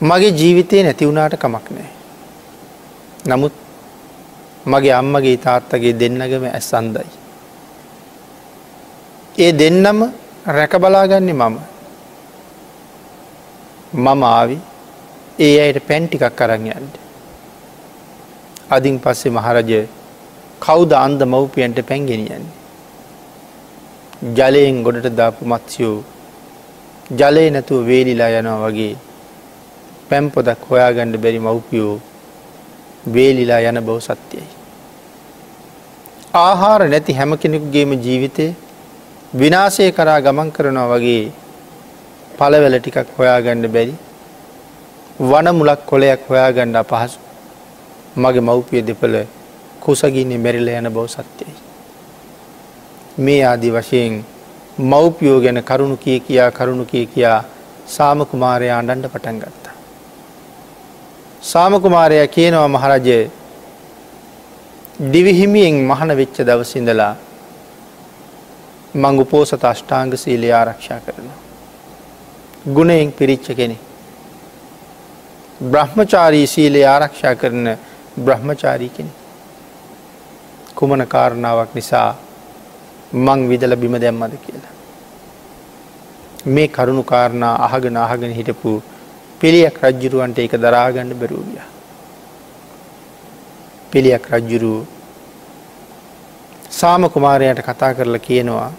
[0.00, 1.90] මගේ ජීවිතය නැතිවුණට කමක් නෑ.
[3.26, 3.54] නමුත්
[4.66, 7.08] මගේ අම්මගේ තාත්තගේ දෙන්නගම ඇස් අන්දයි.
[9.38, 10.00] ඒ දෙන්නම
[10.56, 11.56] රැකබලාගන්නේ මම.
[13.94, 14.56] මම ආවි
[15.38, 16.94] ඒ අයට පැන්ටිකක් කරන්න යන්ට.
[18.70, 19.80] අදින් පස්සේ මහරජය
[20.60, 22.54] කෞද අන්ද මව්පියන්ට පැන්ගෙනියන්නේ.
[24.36, 25.96] ජලයෙන් ගොඩට දාපු මත්ස්යෝ
[27.20, 28.94] ජලය නැතුව වේලිලා යනවා වගේ
[30.08, 31.96] පැම්පොදක් හොයාගණ්ඩ බැරි මව්පියෝ
[33.14, 34.48] වේලිලා යන බව සත්‍යයයි.
[36.46, 38.46] ආහාර නැති හැම කෙනෙකුගේම ජීවිතය
[39.32, 41.32] විනාසය කරා ගමන් කරනවා වගේ
[42.38, 43.94] පලවැල ටිකක් හොයාගණ්ඩ බැරි
[45.20, 47.18] වන මුලක් කොලයක් හොයාගණ්ඩ අපහසු
[48.16, 49.16] මගේ මව්පිය දෙපළ
[49.80, 51.54] කුසගින්නේ මැරිල යන බව සත්‍යයයි.
[53.18, 54.24] මේ ආදි වශයෙන්
[54.80, 57.44] මව්පියෝ ගැන කරුණු කිය කියා කරුණු කිය කියා
[57.86, 59.76] සාමකුමාරය ආණ්ඩන්ට පටන් ගත්තා.
[61.42, 63.30] සාමකුමාරය කියනවා මහරජය
[65.12, 67.14] දිවිහිමියෙන් මහන වෙච්ච දවසිඳලා
[68.94, 71.36] මංගු පෝසත අෂ්ටාංග සීලය ආරක්ෂා කරනවා.
[72.66, 73.76] ගුණයෙන් පිරිච්ච කෙනෙ.
[75.62, 77.76] බ්‍රහ්මචාරී සීලය ආරක්ෂා කරන
[78.18, 79.10] බ්‍රහ්මචාරී කෙනෙ.
[80.74, 82.16] කුමන කාරණාවක් නිසා
[83.12, 84.74] මං විදල බිම දැම්මද කියලා.
[86.46, 88.82] මේ කරුණු කාරණා අහගෙන අහගෙන හිටපු
[89.40, 91.60] පිළියක් රජ්ජුරුවන්ට එක දරාගන්න බැරූගිය.
[93.90, 94.86] පිළියක් රජ්ජුරු
[96.80, 98.70] සාම කුමාරයට කතා කරලා කියනවා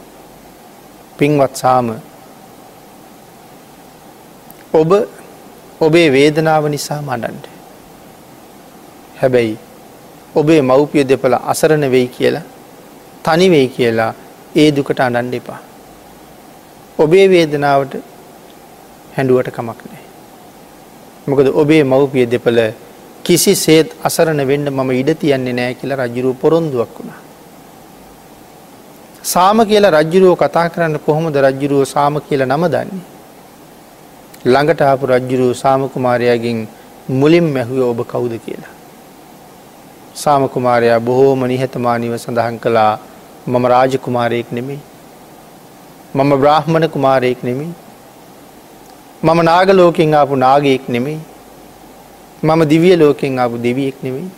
[1.18, 1.88] පින්වත් සාම
[4.74, 4.92] ඔබ
[5.82, 7.46] ඔබේ වේදනාව නිසා මඩන්ට.
[9.20, 9.58] හැබැයි
[10.36, 12.46] ඔබේ මව්පිය දෙපළ අසරණ වෙයි කියලා
[13.26, 14.12] තනිවෙයි කියලා
[14.56, 15.60] ඒ දුකට අඩන්ඩ එපා.
[17.00, 17.94] ඔබේ වේදනාවට
[19.16, 20.04] හැඩුවට කමක් නෑ.
[21.28, 22.62] මොකද ඔබේ මව්පිය දෙපළ
[23.26, 27.20] කිසි සේත් අසරණ වෙන්න මම ඉඩ තියන්නේ නෑ කියලා රජුරුව පොරොන්දුවක් වුණා.
[29.24, 33.02] සාම කියලා රජ්ජුරුවෝ කතා කරන්න කොහොමද රජ්ජුරුවෝ සාම කියල නම දන්නේ.
[34.46, 36.68] ළඟට ආපු රජ්ජුරුව සාමකුමාරයාගෙන්
[37.10, 38.74] මුලින් මැහුව ඔබ කවුද කියලා.
[40.16, 43.00] සාමකුමාරයා බොහෝම නිහතමානිව සඳහන් කළා
[43.48, 44.80] මම රාජකුමාරයෙක් නෙමෙයි.
[46.16, 47.74] මම බ්‍රාහ්මණ කුමාරයෙක් නෙමෙයි.
[49.24, 51.20] මම නාගලෝකෙන් ආපු නාගයෙක් නෙමෙයි.
[52.44, 54.30] මම දිවිය ලෝකෙන් ආපු දෙවියෙක් නෙමෙයි.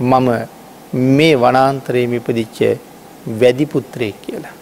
[0.00, 0.28] මම
[0.92, 2.89] මේ වනාන්තරයේම ඉපදිච්ච
[3.26, 4.54] වැඩි පුත්‍රයෙක් කියලා.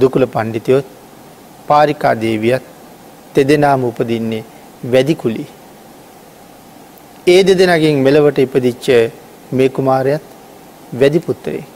[0.00, 0.86] දුකුල පණ්ඩිතයොත්
[1.68, 2.64] පාරිකා දේවියත්
[3.34, 4.44] තෙදෙනාම උපදින්නේ
[4.92, 5.46] වැඩිකුලි.
[7.26, 8.86] ඒ දෙදෙනගෙන් මෙලවට ඉපදිච්ච
[9.52, 10.24] මේ කුමාරයත්
[11.00, 11.74] වැඩිපුත්තරයෙක්.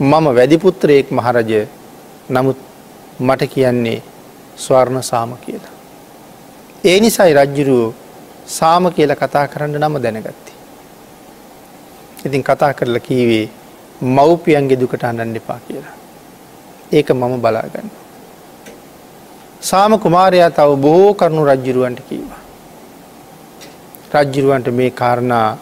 [0.00, 1.66] මම වැඩිපුත්‍රයෙක් මහරජය
[2.30, 2.58] නමුත්
[3.20, 4.02] මට කියන්නේ
[4.56, 5.74] ස්වර්ණ සාම කියලා.
[6.84, 7.94] ඒ නිසයි රජ්ජුරුවෝ
[8.46, 10.52] සාම කියල කතා කරන්න නම දැනගත්ති.
[12.26, 13.46] ඉතින් කතා කරලා කීවේ
[14.02, 15.96] මව්පියන්ගේ දුකට අන්නන්න එපා කියලා.
[16.92, 17.90] ඒක මම බලාගන්න.
[19.60, 22.40] සාම කුමාරයා තව බොහෝ කරනු රජ්ජිරුවන්ට කීවා.
[24.14, 25.58] රජ්ජිරුවන්ට මේ කාරණා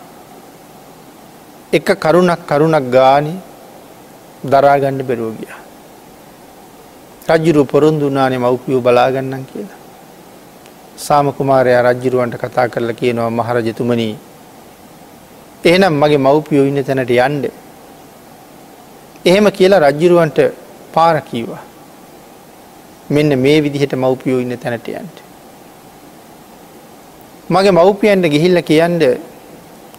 [1.73, 3.35] එක කරුණක් කරුණක් ගානි
[4.45, 5.53] දරාගණ්ඩ බැරෝගිය.
[7.29, 9.79] රජ්ජිරු පොරොන්දුනානේ මව්පියෝ බලාගන්නම් කියලා.
[10.97, 14.15] සාම කුමාරයා රජ්ජිරුවන්ට කතා කරලා කියනවා මහරජතුමනී
[15.65, 17.45] එහෙනම් මගේ මව්පියෝ ඉන්න තැනට යන්ඩ.
[19.27, 20.39] එහෙම කියලා රජ්ජිරුවන්ට
[20.95, 21.63] පාරකීවා.
[23.11, 25.17] මෙන්න මේ විදිහට මව්පියෝ ඉන්න තැනට යන්ට.
[27.51, 29.03] මගේ මව්පියන්ට ගිහිල්ල කියන්ඩ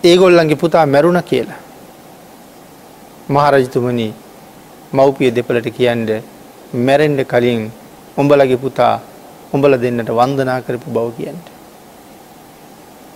[0.03, 1.59] ඒගොල්ලන්ගේ පුතා මැරුණ කියලා.
[3.29, 4.13] මහරජතුමනි
[4.93, 6.09] මව්පිය දෙපලට කියන්ඩ
[6.73, 7.71] මැරෙන්ඩ කලින්
[8.17, 8.99] උඹලගේ පුතා
[9.53, 11.45] උඹල දෙන්නට වන්දනා කරපු බව කියන්ට.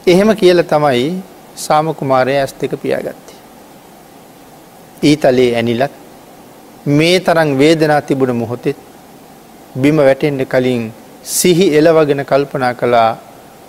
[0.07, 1.21] එහෙම කියල තමයි
[1.55, 3.32] සාමකුමාරය ඇස් දෙක පියාගත්තේ.
[5.03, 5.93] ඊතලේ ඇනිලත්
[6.87, 8.77] මේ තරං වේදනා තිබුණ මොහොතෙත්
[9.75, 10.83] බිම වැටෙන්ඩ කලින්
[11.25, 13.17] සිහි එලවගෙන කල්පනා කළා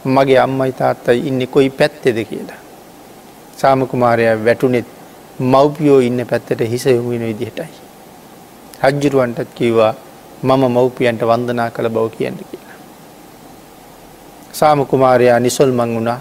[0.07, 2.61] මගේ අම්මයි තාත්තයි ඉන්න කොයි පැත්තෙද කියලා.
[3.57, 4.87] සාමකුමාරය වැටුනෙත්
[5.41, 7.71] මව්පියෝ ඉන්න පැත්තට හිස යොමුෙන විදිහටයි.
[8.83, 9.95] රජ්ජුරුවන්ටත් කිව්වා
[10.43, 12.77] මම මව්පියන්ට වන්දනා කළ බව කියන්න කියලා.
[14.53, 16.21] සාමකුමාරයා නිසොල් මං වුණා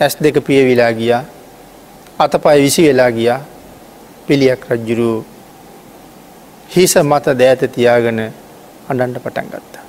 [0.00, 1.24] ඇස් දෙක පියවිලා ගියා
[2.18, 3.40] අතපයි විසි වෙලා ගියා
[4.26, 5.24] පිළියක් රජ්ජුරු
[6.68, 8.20] හිස මත දෑත තියාගන
[8.90, 9.84] අඩන්ට පටන් ගත්තා.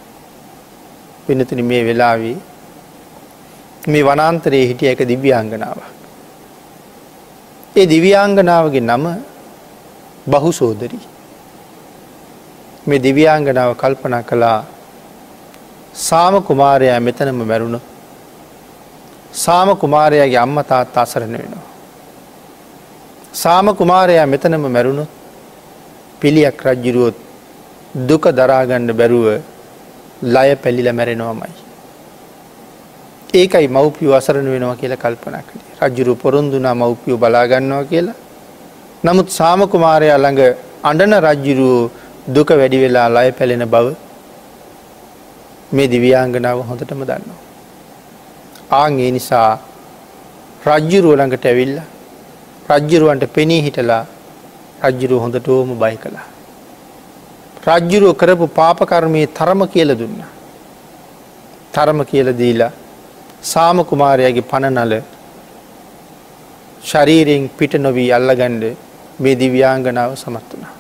[1.26, 2.38] පිනතුන මේ වෙලාවී
[3.88, 5.80] මේ වනන්තරයේ හිටිය එක දිව්‍යාංගනාව.
[7.76, 9.06] ඒ දිව්‍යාංගනාවගේ නම
[10.28, 11.04] බහු සෝදරී.
[12.88, 14.60] මේ දිව්‍යාංගනාව කල්පනා කළා
[16.08, 17.80] සාම කුමාරයා මෙතනම මැරුණු
[19.34, 21.73] සාම කුමාරයාගේ අම්ම තාත් අසරණ වෙනවා.
[23.34, 25.04] සාම කුමාරයා මෙතනම මැරුණු
[26.22, 27.16] පිළියක් රජ්ජුරුවොත්
[28.10, 29.26] දුක දරාගණ්ඩ බැරුව
[30.36, 31.56] ලය පැල්ලිල මැරෙනවාමයි.
[33.34, 35.50] ඒකයි මව්පියෝ අසරණ වෙනවා කියලා කල්පනක්
[35.82, 38.20] රජ්ජුරු පොරොන්දුනා මව්පියෝ බලාගන්නවා කියලා.
[39.04, 40.42] නමුත් සාමකුමාරයා ළඟ
[40.90, 41.92] අඩන රජ්ජුරුවෝ
[42.36, 43.88] දුක වැඩි වෙලා ලය පැලෙන බව
[45.76, 47.42] මේ දිවියාංගනාව හොඳටම දන්නවා.
[48.72, 49.50] ආං ඒ නිසා
[50.68, 51.76] රජ්ජුරුව ළඟට ඇවිල්ල
[52.70, 54.04] රජ්ජුරුවන්ට පෙනී හිටලා
[54.84, 56.28] රජ්ජුරුව හොඳටෝම බයි කළා.
[57.68, 60.20] රජ්ජුරුව කරපු පාපකර්මයේ තරම කියල දුන්න.
[61.76, 62.72] තරම කියල දීලා
[63.52, 64.94] සාමකුමාරයාගේ පණනල
[66.84, 68.64] ශරීරයෙන් පිට නොවී අල්ලගණ්ඩ
[69.20, 70.74] මේ දිව්‍යාංගනාව සමත් වනා.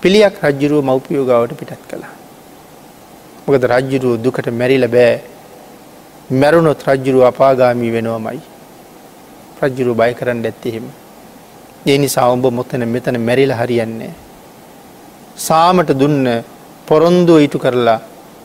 [0.00, 2.14] පිළියක් රජ්ජුරුව මව්පියෝගාවට පිටත් කළා.
[3.46, 5.14] මොකද රජ්ජුරුව දුකට මැරිල බෑ
[6.30, 8.55] මැරුණොත් රජ්ජුරුව අපාගාමී වෙනවමයි.
[9.62, 10.86] රජ්ජුරු බය කරන්න ඇත්තෙහෙම.
[11.86, 14.12] ඒ නිසා ඔඹ මොතන මෙතන මැරිල හරියන්නේ.
[15.46, 16.26] සාමට දුන්න
[16.88, 18.00] පොරොන්දුව ඉටු කරලා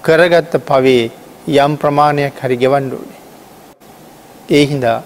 [0.05, 1.11] කරගත්ත පවේ
[1.57, 3.19] යම් ප්‍රමාණයක් හරි ගෙවන්ඩෝනේ.
[4.49, 4.97] ඒ හින්දා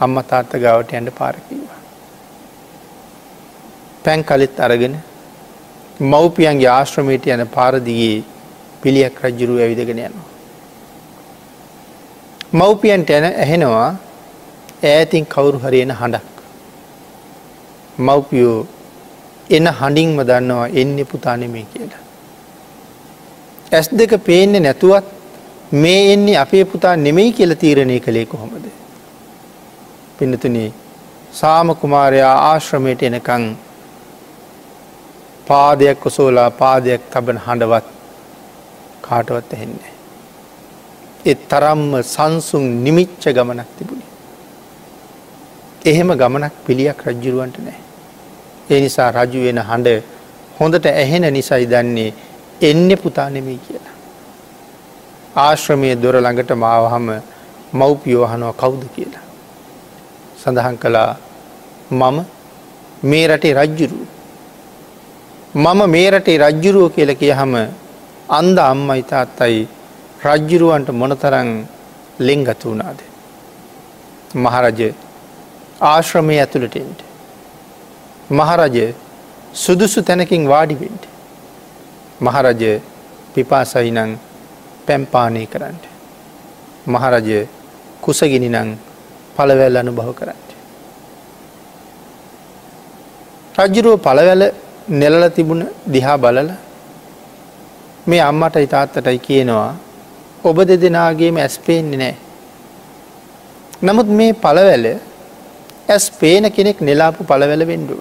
[0.00, 1.78] අම්ම තාත්ත ගාවට ඇඩ පාරකිවා.
[4.04, 4.94] පැන් කලිත් අරගෙන
[6.00, 8.24] මව්පියන්ගේ ආශ්‍රමයට යන පාරදිගේ
[8.82, 10.28] පිළියක් රජ්ජුරුව ඇවිදගෙන යනවා.
[12.52, 13.90] මව්පියන්ට ඇන ඇහෙනවා
[14.82, 16.26] ඈතින් කවුරු හරිෙන හඬක්.
[17.98, 18.58] මව්පියෝ
[19.50, 22.02] එන හඬින්ම දන්නවා එන්න පුතානෙමේ කියලා.
[23.72, 25.06] ඇස් දෙක පේන්නේ නැතුවත්
[25.74, 28.66] මේ එන්නේ අපේ පුතා නෙමෙයි කියල තීරණය කළේ කොහොමද.
[30.18, 30.72] පිනතුනේ
[31.32, 33.44] සාම කුමාරයා ආශ්‍රමයට එනකං
[35.48, 37.86] පාදයක් ඔසෝලා පාදයක් තබන හඬවත්
[39.00, 39.92] කාටවත් ඇහෙන්නේ.
[41.24, 43.99] එ තරම්ම සංසුන් නිමිච්ච ගමනක් තිබුණි.
[45.84, 47.78] එහෙම ගමනක් පිළියක් රජ්ජුරුවන්ට නෑ.
[48.70, 50.02] ඒ නිසා රජු වෙන හඬ
[50.58, 52.12] හොඳට ඇහෙන නිසයි දන්නේ
[52.60, 53.96] එන්න පුතා නෙමී කියලා.
[55.36, 57.08] ආශ්‍රමය දොර ළඟට මාවහම
[57.72, 59.24] මව්පියෝහනුව කවුද කියලා.
[60.42, 61.16] සඳහන් කළා
[61.90, 62.18] මම
[63.02, 64.06] මේ රටේ රජ්ජුරුව.
[65.54, 67.54] මම මේ රටේ රජ්ජුරුව කියල කියහම
[68.28, 69.68] අන්ද අම්ම ඉතාත්තයි
[70.24, 71.50] රජ්ජුරුවන්ට මොනතරං
[72.20, 72.98] ලෙංගතු වුණාද.
[74.34, 74.80] මහරජ
[75.80, 77.00] ආශ්‍රමය ඇතුළටෙන්ට.
[78.30, 78.76] මහරජ
[79.54, 81.04] සුදුසු තැනකින් වාඩිවෙන්ට.
[82.20, 82.62] මහරජ
[83.34, 84.18] පිපාසයිනං
[84.86, 85.84] පැම්පානය කරන්නට.
[86.86, 87.28] මහරජ
[88.02, 88.70] කුසගිනි නං
[89.36, 90.48] පළවැල් අනුභව කරන්නට.
[93.58, 94.42] රජ්ජුරුව පළවැල
[94.90, 96.50] නෙලල තිබුණ දිහා බලල
[98.06, 99.70] මේ අම්මට ඉතාත්තටයි කියනවා
[100.44, 102.16] ඔබ දෙදෙනගේම ඇස් පේන්නේ නෑ.
[103.82, 104.86] නමුත් මේ පළවැල
[105.90, 108.00] ඇස් පේන කෙනෙක් නෙලාපු පළවැල වෙන්ඩුව.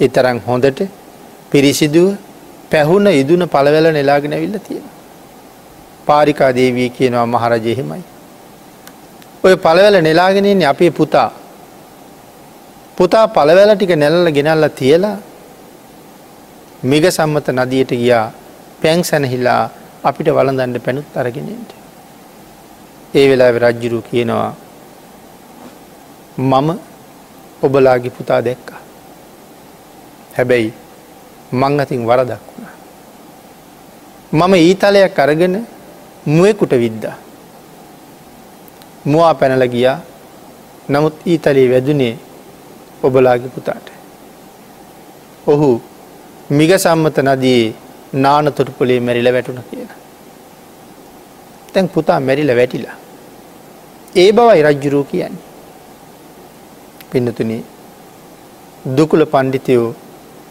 [0.00, 0.80] එතරං හොඳට
[1.50, 2.08] පිරිසිදුව
[2.70, 4.86] පැහුණ ඉදුන පළවැල නෙලාගෙන විල්ල තියෙන.
[6.06, 8.02] පාරිකා දේවී කියනවා මහරජයෙහෙමයි.
[9.44, 11.30] ඔය පළවැල නෙලාගෙනන්නේ අපේ පුතා.
[12.96, 15.16] පුතා පළවැල ටික නැල්ල ගෙනල්ල තියලා
[16.82, 18.26] මිග සම්මත නදියට ගියා
[18.82, 19.62] පැං සැනහිලා
[20.04, 21.70] අපිට වලඳන්න පැනුත් අරගෙනට.
[23.14, 24.50] ඒ වෙලා රජ්ජුරු කියනවා
[26.38, 26.78] මම
[27.62, 28.80] ඔබලාගේ පුතා දැක්කා.
[30.36, 30.72] හැබැයි
[31.52, 32.74] මං අතින් වරදක් වුණා.
[34.32, 35.66] මම ඊතලයක් අරගෙන
[36.26, 37.16] මුවෙකුට විද්දා.
[39.04, 39.98] මුවා පැනල ගියා
[40.88, 42.18] නමුත් ඊතලේ වැදුනේ
[43.02, 43.86] ඔබලාගේ පුතාට.
[45.46, 45.80] ඔහු
[46.50, 47.74] මිග සම්මත නදී
[48.14, 49.88] නාන තොටුපොලේ මැරිල වැටුණ කියන.
[51.72, 52.96] තැන් පුතා මැරිල වැටිලා.
[54.16, 55.53] ඒ බවයි රජ්ජුරූ කියන්නේ.
[57.14, 57.52] පින්නතුන
[58.96, 59.94] දුකුල පණ්ඩිතයෝ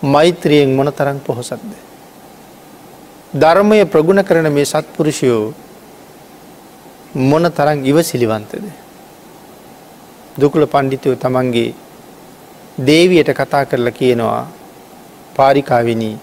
[0.04, 1.71] මෛත්‍රියෙන් මොන තරන් පොහොසත්ද.
[3.34, 5.54] ධර්මය ප්‍රගුණ කරන මේ සත්පුරුෂයෝ
[7.30, 8.65] මොන තරන් ඉව සිලිවන්තද.
[10.38, 11.70] දුකුල පණ්ඩිතයෝ තමන්ගේ
[12.80, 14.41] දේවියට කතා කරලා කියනවා
[15.36, 16.18] පාරිකාවිනී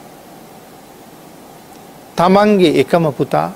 [2.18, 3.48] තමන්ගේ එකම පුතා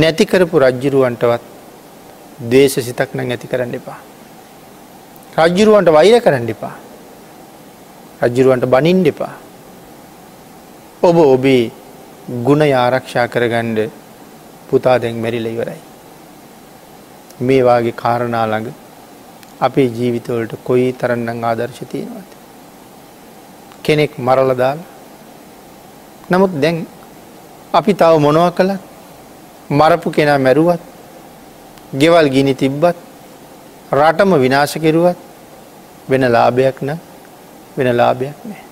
[0.00, 1.44] නැතිකරපු රජ්ජිරුවන්ටවත්
[2.50, 4.00] දේශ සිතක් නං ඇති කරන්න එපා.
[5.36, 6.74] රජ්ජුරුවන්ට වෛර කරන්න එපා.
[8.22, 9.32] රජ්ජුරුවන්ට බනින් දෙපා.
[11.02, 11.72] ඔබ ඔබේ
[12.46, 13.90] ගුණ ආරක්ෂා කරගණ්ඩ
[14.68, 15.80] පුතා දැන් මැරිල ඉවරයි.
[17.40, 18.70] මේවාගේ කාරණාළඟ
[19.60, 22.30] අපේ ජීවිතවලට කොයි තරන්නං ආදර්ශ තියෙනවද.
[23.84, 24.78] කෙනෙක් මරලදාල්
[26.30, 26.76] නමුත් දැන්
[27.74, 28.82] අපි තව මොනව කළත්
[29.70, 30.82] මරපු කෙනා මැරුවත්
[32.00, 32.96] ගෙවල් ගිනි තිබ්බත්
[33.92, 35.23] රටම විනාශ කෙරුවත්
[36.10, 36.90] වෙන ලාභයක් න
[37.76, 38.62] වෙන ලාභයක් නෑ.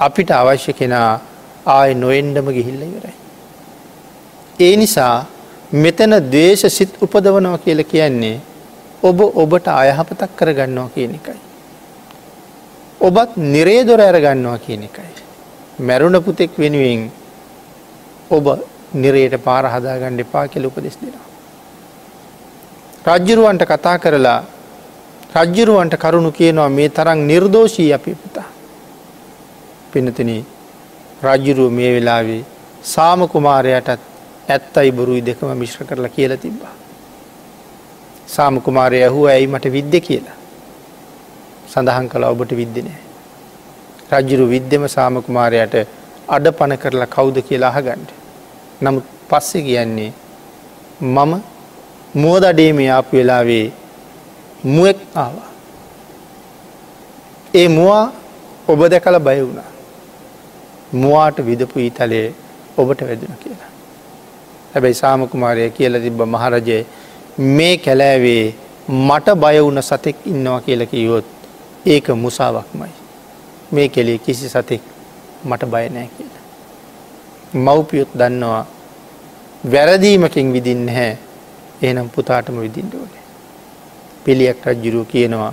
[0.00, 1.20] අපිට අවශ්‍ය කෙනා
[1.66, 3.14] ආය නොෙන්ඩම ගිහිල්ල ඉවරයි.
[4.60, 5.26] ඒ නිසා
[5.84, 8.36] මෙතන දේශ සිත් උපදවනවා කියල කියන්නේ
[9.02, 11.40] ඔබ ඔබට අයහපතක් කරගන්නවා කියන එකයි.
[13.00, 15.12] ඔබත් නිරේදොර ඇරගන්නවා කියන එකයි.
[15.80, 17.10] මැරුණ පුතෙක් වෙනුවෙන්
[18.30, 18.46] ඔබ
[18.94, 21.28] නිරයට පාර හදාගණ්ඩ එපා කෙල උපදෙස් දෙෙනවා.
[23.06, 24.40] රජ්ජුරුවන්ට කතා කරලා
[25.34, 28.48] රජ්ජුරුවන්ට කරුණු කියනවා මේ තරම් නිර්දෝෂී අපි පුතා.
[29.92, 30.30] පිනතින
[31.22, 32.42] රජ්ජුරුව මේ වෙලාවේ
[32.92, 33.90] සාම කුමාරයටත්
[34.48, 36.74] ඇත්තයි බොරුයි දෙකම මිශ්‍ර කරලා කියලා තිබ්බා.
[38.26, 40.38] සාම කුමාරය ඇහුව ඇයි මට විද්‍ය කියලා.
[41.68, 43.00] සඳහන් කළ ඔබට විද්දනෑ.
[44.12, 45.74] රජ්ජුරු විද්‍යම සාම කුමාරයට
[46.28, 48.08] අඩ පණ කරලා කවුද කියලා අහගන්ඩ.
[48.82, 50.12] නමුත් පස්සෙ කියන්නේ
[51.00, 51.32] මම
[52.14, 53.66] මුවදඩේම ආපු වෙලාවේ
[54.64, 55.50] මුවෙක් ආවා.
[57.54, 58.12] ඒ මුවා
[58.68, 59.70] ඔබ දැකල බය වුණා.
[60.92, 62.26] මුවාට විදපු ඊතලේ
[62.78, 63.70] ඔබට වැදෙන කියලා.
[64.74, 66.78] හැබැයි සාමකුමාරය කියල තිබ්බ මහරජය
[67.38, 68.54] මේ කැලෑවේ
[68.88, 71.26] මට බය වුණ සතෙක් ඉන්නවා කියලක යොත්
[71.86, 72.92] ඒක මුසාවක්මයි.
[73.72, 74.82] මේ කෙලේ කිසි සතෙක්
[75.44, 76.44] මට බයනෑ කියලා.
[77.54, 78.66] මව්පියොත් දන්නවා
[79.72, 81.18] වැරදීමකින් විදින්න හැ
[81.82, 83.03] ඒනම් පුතාටම විදිින්ට ඕනේ.
[84.24, 85.52] පිළියක් රජ්ජුරුව කියනවා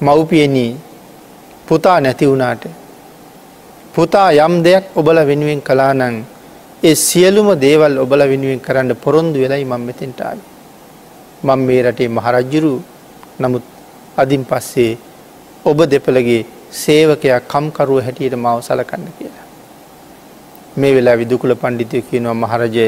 [0.00, 0.72] මව්පියනී
[1.68, 2.64] පුතා නැති වුණාට
[3.94, 6.16] පුතා යම් දෙයක් ඔබල වෙනුවෙන් කලානං
[6.82, 10.38] ඒ සියලුම දේවල් ඔබල වෙනුවෙන් කරන්න පොරොන්දු වෙලයි මං මෙතෙන්ටාව.
[11.42, 12.72] මං මේ රටේ මහරජ්ජුරු
[13.40, 13.64] නමුත්
[14.16, 14.98] අදින් පස්සේ
[15.64, 19.46] ඔබ දෙපළගේ සේවකයක් කම්කරුව හැටියට මාව සලකන්න කියලා.
[20.76, 22.86] මේ වෙලා විදුකුල පණ්ඩිතය කියනවා මහරජය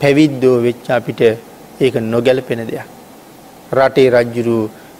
[0.00, 1.20] පැවිද්දෝ වෙච්චාපිට
[1.80, 2.88] ඒක නොගැලපෙන දෙයක්.
[3.72, 4.56] රටේ රජ්ජුරු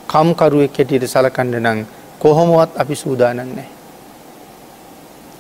[0.09, 1.81] කම්කරුවෙක් හැටියට සලකණ්ඩ නං
[2.19, 3.69] කොහොමුවත් අපි සූදානන්නේ.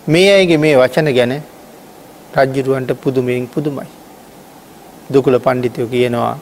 [0.06, 1.34] මේ අයගේ මේ වචන ගැන
[2.36, 3.88] රජ්ජුරුවන්ට පුදුමයෙන් පුදුමයි.
[5.12, 6.36] දුකුල පණ්ඩිතයෝ කියනවා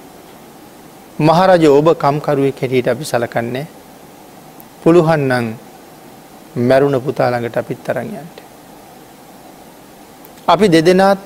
[1.18, 3.66] මහරජ ඔබ කම්කරුවෙක් හැටියට අපි සලකන්නේ
[4.82, 5.46] පුළුහන්නන්
[6.68, 8.38] මැරුණ පුතාළඟට අපිත් තරගයන්ට.
[10.48, 11.20] අපි දෙදෙනත්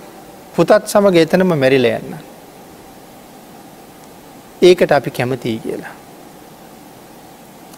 [0.54, 2.31] පුතත් සමග එතනම මැරිල යන්න.
[4.62, 5.94] ඒකට අපි කැමතියි කියලා.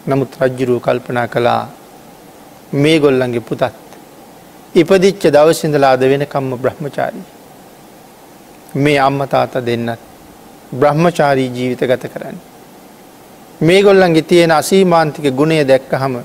[0.08, 1.62] නමුත් රජ්ජුරුව කල්පනා කළා
[2.72, 3.62] මේ ගොල්ලන්ගේ පුතත්.
[4.74, 7.26] ඉපදිච්ච දවසිඳලාද වෙනකම්ම බ්‍රහ්මචාරී.
[8.76, 10.00] මේ අම්ම තාත දෙන්නත්
[10.72, 12.38] බ්‍රහ්මචාරී ජීවිත ගත කරන්න.
[13.60, 16.16] මේ ගොල්ලන්ගේ තියෙන අසීමාන්තික ගුණය දැක්ක හම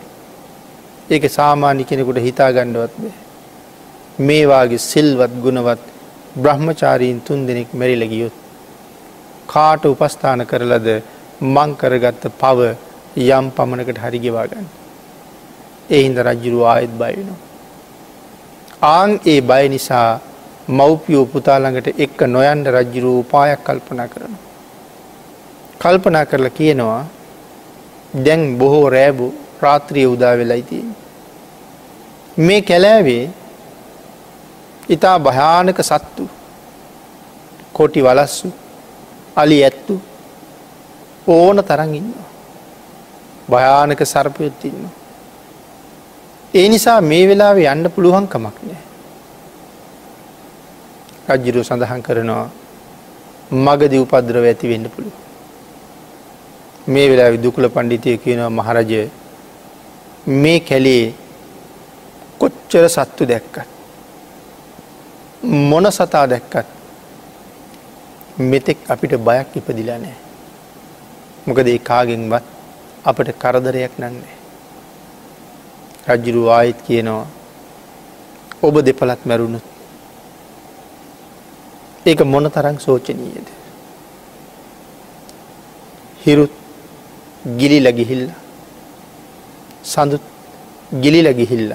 [1.10, 3.16] ඒක සාමාන්‍ය කෙනෙකුට හිතා ගණ්ඩුවත් බේ.
[4.20, 5.82] මේවාගේ සිල්වත් ගුණවත්
[6.36, 8.39] බ්‍රහ්මචාරීන් තුන් දෙනෙක් මැරිලගියොත්.
[9.50, 10.88] කාට උපස්ථාන කරලද
[11.56, 12.60] මං කරගත්ත පව
[13.30, 14.68] යම් පමණකට හරිගෙවාගන්න.
[15.90, 17.40] එහින්ද රජ්ජුරු ආයත් බයවෙනවා.
[18.90, 20.20] ආං ඒ බය නිසා
[20.70, 24.36] මව්පියෝ පුතාළඟට එක්ක නොයන්ඩ රජ්ජුරු උපායක් කල්පනා කරන.
[25.82, 27.02] කල්පනා කරලා කියනවා
[28.26, 29.28] දැන් බොහෝ රෑබු
[29.60, 30.86] ප්‍රාත්‍රිය උදා වෙලයිතිය.
[32.38, 33.24] මේ කැලෑවේ
[34.90, 36.24] ඉතා භයානක සත්තු
[37.74, 38.50] කොටි වලස්සු
[39.42, 39.96] අලි ඇත්තු
[41.28, 42.28] ඕන තරන් ඉන්නවා.
[43.52, 44.84] භයානක සර්පයොත් ඉන්න.
[46.54, 48.84] ඒ නිසා මේ වෙලාව යන්න පුළුවන් කමක් නෑ.
[51.30, 52.46] රජ්ජිරු සඳහන් කරනවා
[53.66, 55.16] මගද උපද්‍රව ඇති වෙන්න පුළුව.
[56.88, 59.02] මේ වෙලා විදුකුල පණ්ඩිතය කියනවා මහරජය
[60.42, 61.04] මේ කැලේ
[62.42, 63.68] කොච්චර සත්තු දැක්කත්.
[65.70, 66.79] මොන සතා දැක්කත්
[68.40, 70.18] මෙතෙක් අපිට බයක් ඉපදිලා නෑ.
[71.48, 72.46] මොකද ඒ කාගෙන්වත්
[73.10, 74.36] අපට කරදරයක් නන්නේ.
[76.08, 77.28] රජ්ජුරු ආයිත් කියනවා
[78.62, 79.66] ඔබ දෙපලත් මැරුණුත්
[82.06, 83.48] ඒක මොන තරං සෝචනීයද.
[86.24, 86.54] හිරුත්
[87.60, 88.26] ගිලි ලගිහිල්ල
[89.84, 90.24] සඳුත්
[91.04, 91.72] ගිලි ලගිහිල්ල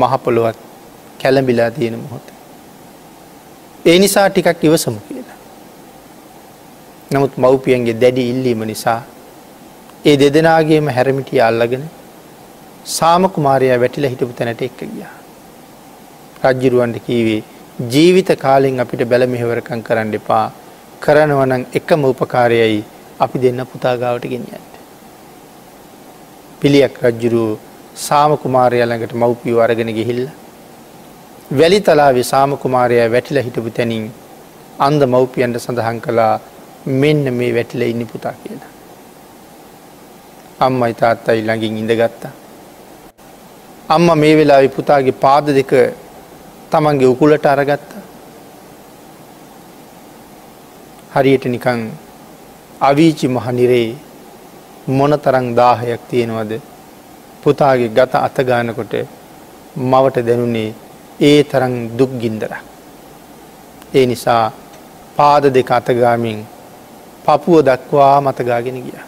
[0.00, 0.58] මහපොළොවත්
[1.20, 2.26] කැලඹිලා තියෙන මොහොත.
[3.84, 5.41] ඒ නිසා ටිකක් ඉවසමු කියලා.
[7.12, 9.00] නමුත් මව්පියන්ගේ දැඩි ඉල්ලීම නිසා
[10.10, 11.84] ඒ දෙදෙනගේම හැරමිටිය අල්ලගෙන
[12.96, 15.06] සාමකුමාරයා වැටිල හිටපු තැනට එක්ක ගිය.
[16.44, 17.40] රජ්ජිරුවන්ට කීවේ
[17.92, 20.44] ජීවිත කාලෙන් අපිට බැල මෙහෙවරකං කරන්න එපා
[21.04, 22.78] කරනවනං එකම උපකාරයයි
[23.24, 24.72] අපි දෙන්න පුතාගාවට ගෙනියන්ට.
[26.60, 27.44] පිළියක් රජ්ජුරු
[28.06, 30.24] සාමකුමාරයාළඟට මව්පිය අරගෙන ගිහිල්ල.
[31.58, 34.06] වැලි තලාවේ සාමකුමාරයා වැටිල හිටපු තැනින්
[34.86, 36.34] අන්ද මව්පියන්ට සඳහන් කළා
[36.84, 38.70] මෙන්න මේ වැටිල ඉන්න පුතා කියලා.
[40.60, 42.32] අම්මයි තාත්තයි ළඟින් ඉඳගත්තා.
[43.88, 45.72] අම්ම මේ වෙලා පුතාගේ පාද දෙක
[46.70, 47.88] තමන්ගේ උකුලට අරගත්ත.
[51.14, 51.80] හරියට නිකං
[52.80, 53.96] අවීචි මහනිරේ
[54.88, 56.52] මොන තරං දාහයක් තියෙනවද
[57.42, 58.94] පුතාගේ ගත අතගානකොට
[59.76, 60.74] මවට දැනුනේ
[61.20, 62.52] ඒ තරං දුක් ගින්දර.
[63.94, 64.44] ඒ නිසා
[65.16, 66.38] පාද දෙක අතගාමින්
[67.24, 69.00] පපුුව දක්වා මතගාගෙන ගිය.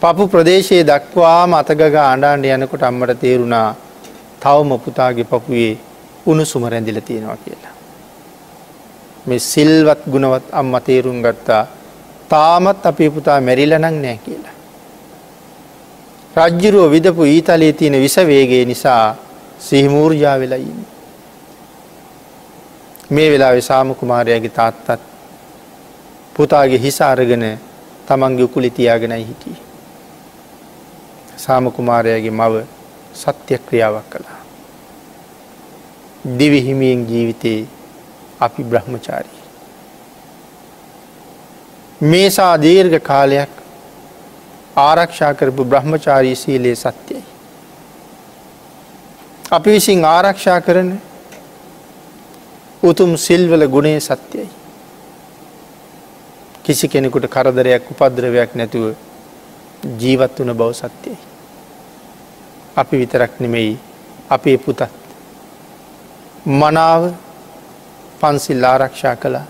[0.00, 3.68] පපු ප්‍රදේශයේ දක්වා මතගග අඩාන්ඩ යනකොට අම්මට තේරුණා
[4.40, 5.78] තවම පුතාගේ පපුයේ
[6.26, 7.74] උණුසුම රැඳිල තියෙනවා කියලා.
[9.26, 11.62] මේ සිල්වත් ගුණවත් අම්ම තේරුම් ගත්තා
[12.28, 14.54] තාමත් අපේ පුතා මැරිලනං නෑ කියලා.
[16.36, 19.16] රජ්ජුරුව විදපු ඊතලයේ තියෙන විසවේගේ නිසා
[19.60, 20.86] සිහිමූර්ජා වෙලයින්න.
[23.10, 25.13] මේ වෙලා සාම කුමාරයාගේ තාත්තත්
[26.36, 27.44] පුතාගේ හිස අරගෙන
[28.08, 29.56] තමන්ගේ උකුලි තියාගෙනයි හිටිය.
[31.36, 32.64] සාම කුමාරයාගේ මව
[33.14, 34.40] සත්‍ය ක්‍රියාවක් කළා.
[36.38, 37.66] දිවිහිමියෙන් ජීවිතයේ
[38.40, 39.42] අපි බ්‍රහ්මචාරී.
[42.02, 43.52] මේසා දීර්ඝ කාලයක්
[44.76, 47.24] ආරක්ෂා කරපු බ්‍රහ්මචාරී සීලයේ සත්‍යයි.
[49.50, 50.90] අපි විසින් ආරක්ෂා කරන
[52.82, 54.48] උතුම් සිල්වල ගුණේ සත්‍යයි.
[56.64, 58.94] කිසි කෙනෙකුට කරදරයක් උපද්‍රවයක් නැතුව
[60.00, 61.16] ජීවත් වන බව සත්‍යයි.
[62.76, 63.78] අපි විතරක් නෙමෙයි
[64.30, 64.80] අපේ පුතත්.
[66.46, 67.02] මනාව
[68.20, 69.46] පන්සිල් ආරක්ෂා කළා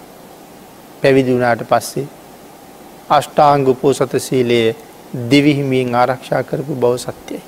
[1.01, 2.07] පැවිදිුණාට පස්සේ
[3.11, 4.77] අෂ්ටාංග උපෝසත සීලයේ
[5.31, 7.43] දිවිහිමියෙන් ආරක්ෂා කරපු බව සත්‍යයි.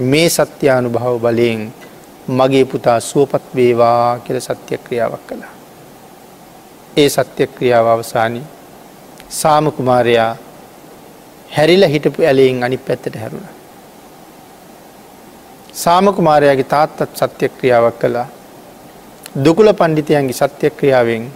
[0.00, 1.72] මේ සත්‍යානු භව බලයෙන්
[2.30, 5.59] මගේ පුතා සුවපත් වේවා කියල සත්‍ය ක්‍රියාවක් කළා.
[6.96, 8.44] ඒ සත්‍ය ක්‍රියාව අවසානී
[9.30, 10.36] සාමකුමාරයා
[11.56, 13.48] හැරිල හිටපු ඇලෙන් අනි පැත්තට හැරුණ.
[15.74, 18.26] සාමකුමාරයාගේ තාත්තත් සත්‍ය ක්‍රියාවක් කළා
[19.44, 21.32] දුකුල පණ්ඩිතයන්ගේ සත්‍ය ක්‍රියාවෙන්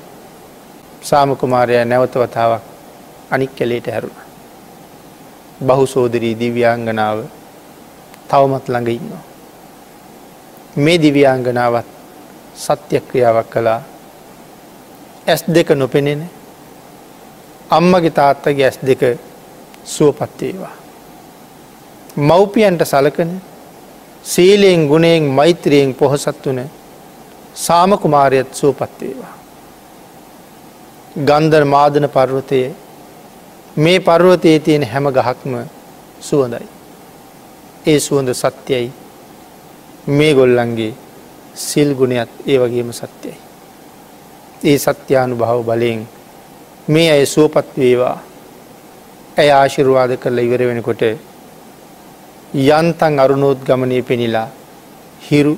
[1.02, 2.62] සාමකුමාරයා නැවතවතාවක්
[3.30, 4.18] අනික් කැලේට හැරුණ.
[5.60, 7.18] බහු සෝදරී දිව්‍යාංගනාව
[8.28, 9.24] තවමත් ළඟ ඉන්නවා.
[10.76, 11.88] මේ දිව්‍යාංගනාවත්
[12.56, 13.80] සත්‍ය ක්‍රියාවක් කළා
[15.26, 16.22] ඇස් දෙක නොපෙනෙන
[17.70, 19.02] අම්මගේ තාත්තගේ ඇස් දෙක
[19.86, 20.74] සුවපත්වේවා.
[22.18, 23.30] මව්පියන්ට සලකන
[24.24, 26.60] සීලයෙන් ගුණයෙන් මෛත්‍රයෙන් පොහොසත් වන
[27.56, 29.34] සාමකුමාරයත් සුවපත්වේවා.
[31.18, 32.74] ගන්දර් මාදන පර්වතයේ
[33.76, 35.54] මේ පර්වතයේ තියෙන හැම ගහක්ම
[36.20, 36.68] සුවඳයි.
[37.86, 38.92] ඒ සුවඳ සත්‍යයි
[40.08, 40.92] මේ ගොල්ලන්ගේ
[41.56, 43.43] සිල් ගුණයත් ඒ වගේම සත්‍යයි.
[44.64, 46.00] ඒ සත්‍යානු භව බලයෙන්
[46.88, 48.16] මේ අය සුවපත් වේවා
[49.36, 51.02] ඇය ආශිරවාද කරලා ඉවර වෙනකොට
[52.54, 54.48] යන්තන් අරුණෝත් ගමනය පෙනිලා
[55.22, 55.54] හිරු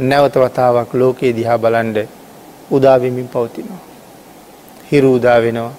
[0.00, 1.98] නැවත වතාවක් ලෝකයේ දිහා බලන්ඩ
[2.70, 3.82] උදාවිමින් පවතිනවා.
[4.90, 5.74] හිරු උදා වෙනවා.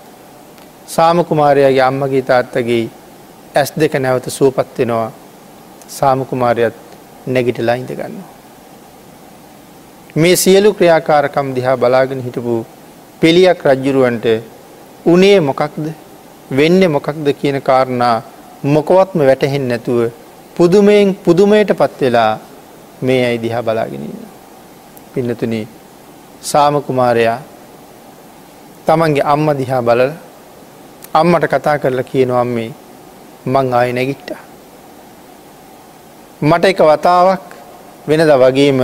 [0.87, 2.83] සාමකුමාරයාගේ අම්මගේ තාත්තගේ
[3.55, 5.11] ඇස් දෙක නැවත සුවපත් වෙනවා
[5.89, 6.77] සාමකුමාරයත්
[7.27, 8.36] නැගිටලා ඉඳ ගන්නවා.
[10.21, 12.53] මේ සියලු ක්‍රියාකාරකම් දිහා බලාගෙන හිටපු
[13.21, 14.25] පිළියක් රජ්ජුරුවන්ට
[15.05, 15.85] උනේ මොකක්ද
[16.51, 18.15] වෙන්න මොකක්ද කියන කාරණා
[18.65, 19.99] මොකවත්ම වැටහෙන් නැතුව
[20.55, 22.33] පුදුමයෙන් පුදුමයට පත් වෙලා
[23.01, 24.17] මේ අයි දිහා බලාගෙනන්න.
[25.13, 25.55] පින්නතුන
[26.41, 27.39] සාමකුමාරයා
[28.85, 30.11] තමන්ගේ අම්ම දිහා බලල
[31.13, 32.71] අම්මට කතා කරලා කියනවම් මේ
[33.45, 34.29] මං ආය නැගිට්ට.
[36.41, 37.43] මට එක වතාවක්
[38.07, 38.81] වෙනද වගේම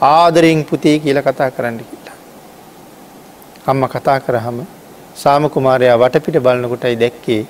[0.00, 2.16] ආදරෙන් පුතේ කියල කතා කරන්න කියලා.
[3.66, 4.58] අම්ම කතා කරහම
[5.14, 7.46] සාමකුමාරයා වටපිට බලන්නකොටයි දැක්කේ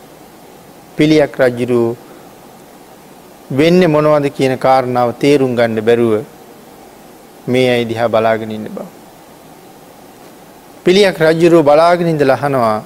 [0.97, 1.97] පිළියක් රජ්ජිරූ
[3.51, 6.25] වෙන්න මොනවද කියන කාරණාව තේරුම් ගණ්ඩ බැරුව
[7.47, 8.87] මේ අයි දිහා බලාගෙනඉන්න බව.
[10.85, 12.77] පිළියක් රජ්ජුරුව බලාගෙනින්ද ලහනවා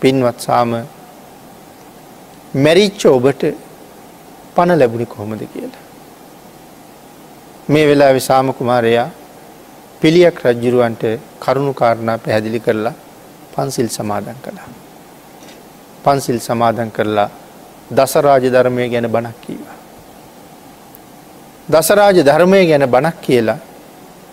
[0.00, 0.70] පින්වත් සාම
[2.64, 3.42] මැරිච්ච ඔබට
[4.54, 5.85] පණ ලැබුණි කොහොමද කියලා.
[7.68, 9.08] මේ වෙලා විසාම කුමාරයා
[10.00, 11.02] පිළියක් රජ්ජුරුවන්ට
[11.40, 12.92] කරුණු කාරණා පැහැදිලි කරලා
[13.52, 14.68] පන්සිල් සමාදන් කළා.
[16.04, 17.28] පන්සිල් සමාදන් කරලා
[17.90, 19.76] දසරාජ ධර්මය ගැන බණක් කීවා.
[21.68, 23.58] දසරාජ ධර්මය ගැන බණක් කියලා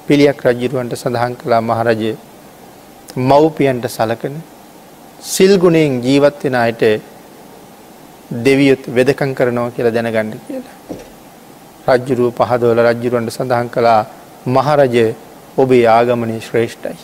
[0.07, 2.11] පිළියක් රජ්ජිරුවන්ට සඳහන් කලා මහරජය
[3.19, 4.35] මව්පියන්ට සලකන
[5.23, 6.83] සිල්ගුණයෙන් ජීවත්වෙන අයට
[8.45, 10.77] දෙවියොත් වෙදකං කරනවා කියලා දැනගණ්ඩ කියලා.
[11.87, 14.01] රජ්ජුරුව පහදවල රජ්ජුරුවන්ට සඳහන් කළා
[14.47, 15.05] මහරජය
[15.57, 16.97] ඔබේ ආගමනය ශ්‍රේෂ්ඨයි.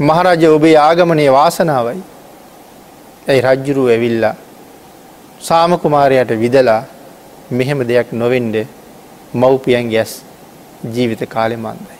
[0.00, 2.02] මහරජ ඔබේ ආගමනය වාසනාවයි
[3.28, 4.34] ඇයි රජ්ජුරුව ඇවිල්ලා
[5.40, 6.82] සාමකුමාරයට විදලා
[7.50, 8.56] මෙහෙම දෙයක් නොවෙන්ඩ
[9.34, 10.12] මව්පියන් ගැස්
[10.84, 11.98] ජීවිත කාලෙ මන්දයි.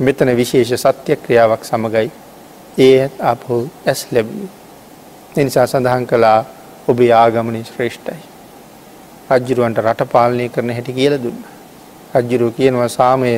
[0.00, 2.10] මෙතන විශේෂ සත්‍ය ක්‍රියාවක් සමගයි
[2.78, 4.48] ඒ ඇත් අපහු ඇස් ලැබිය.
[5.36, 6.44] එනිසා සඳහන් කළා
[6.88, 8.27] ඔබේ ආගමනය ශ්‍රේෂ්ඨයි.
[9.30, 11.40] රජ්ජුරුවන්ට රට පාලනය කරන හැටි කියල දුන්න.
[12.14, 13.32] රජ්ජුරුව කියනවා සාමය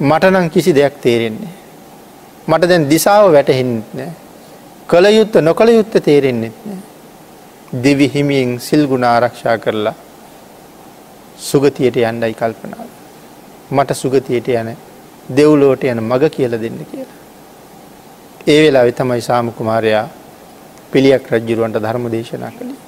[0.00, 1.54] මටනං කිසි දෙයක් තේරෙන්නේ.
[2.46, 4.12] මට දැන් දිසාව වැටහෙන්නෙත් නෑ.
[4.86, 6.82] කළ යුත්ත නොකළ යුත්ත තේරෙන්නෙත් නෑ.
[7.74, 9.94] දෙවි හිමියෙන් සිල්ගුණ ආරක්ෂා කරලා
[11.38, 12.88] සුගතියට යන්ඩයි කල්පනාව.
[13.70, 14.74] මට සුගතියට යන
[15.30, 17.18] දෙව්ලෝට යන මග කියල දෙන්න කියලා.
[18.46, 20.06] ඒ වෙලා තමයි සාමකුමාරයා
[20.92, 22.87] පිළියක් රජ්ජුරුවන්ට ධර්ම දේශනා කළේ.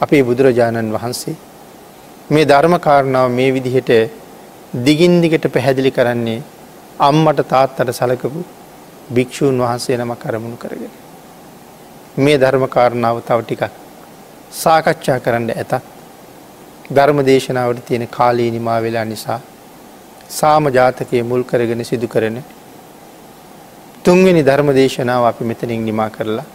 [0.00, 1.36] අපේ බුදුරජාණන් වහන්සේ
[2.30, 3.90] මේ ධර්මකාරණාව මේ විදිහට
[4.82, 6.40] දිගින්දිකට පැහැදිලි කරන්නේ
[7.00, 8.40] අම්මට තාත්තට සලකපු
[9.10, 10.92] භික්‍ෂූන් වහන්සේ නම කරමුණු කරගෙන.
[12.16, 13.62] මේ ධර්මකාරණාව තව ටිකක්
[14.54, 15.72] සාකච්ඡා කරන්න ඇතත්
[16.90, 19.40] ධර්ම දේශනාවට තියෙන කාලී නිමා වෙලා නිසා
[20.30, 22.38] සාම ජාතකය මුල් කරගෙන සිදු කරන
[24.04, 26.48] තුන්වෙනි ධර්ම දේශනාව අපි මෙතනින් නිමා කරලා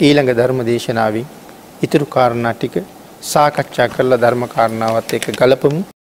[0.00, 1.26] ඊළඟ ධර්ම දේශනාවින්
[1.82, 2.74] ඉතුරු කාරණා ටික
[3.22, 5.82] සාකච්ඡා කරලා ධර්ම කාරණාවත් එක ගලපමු.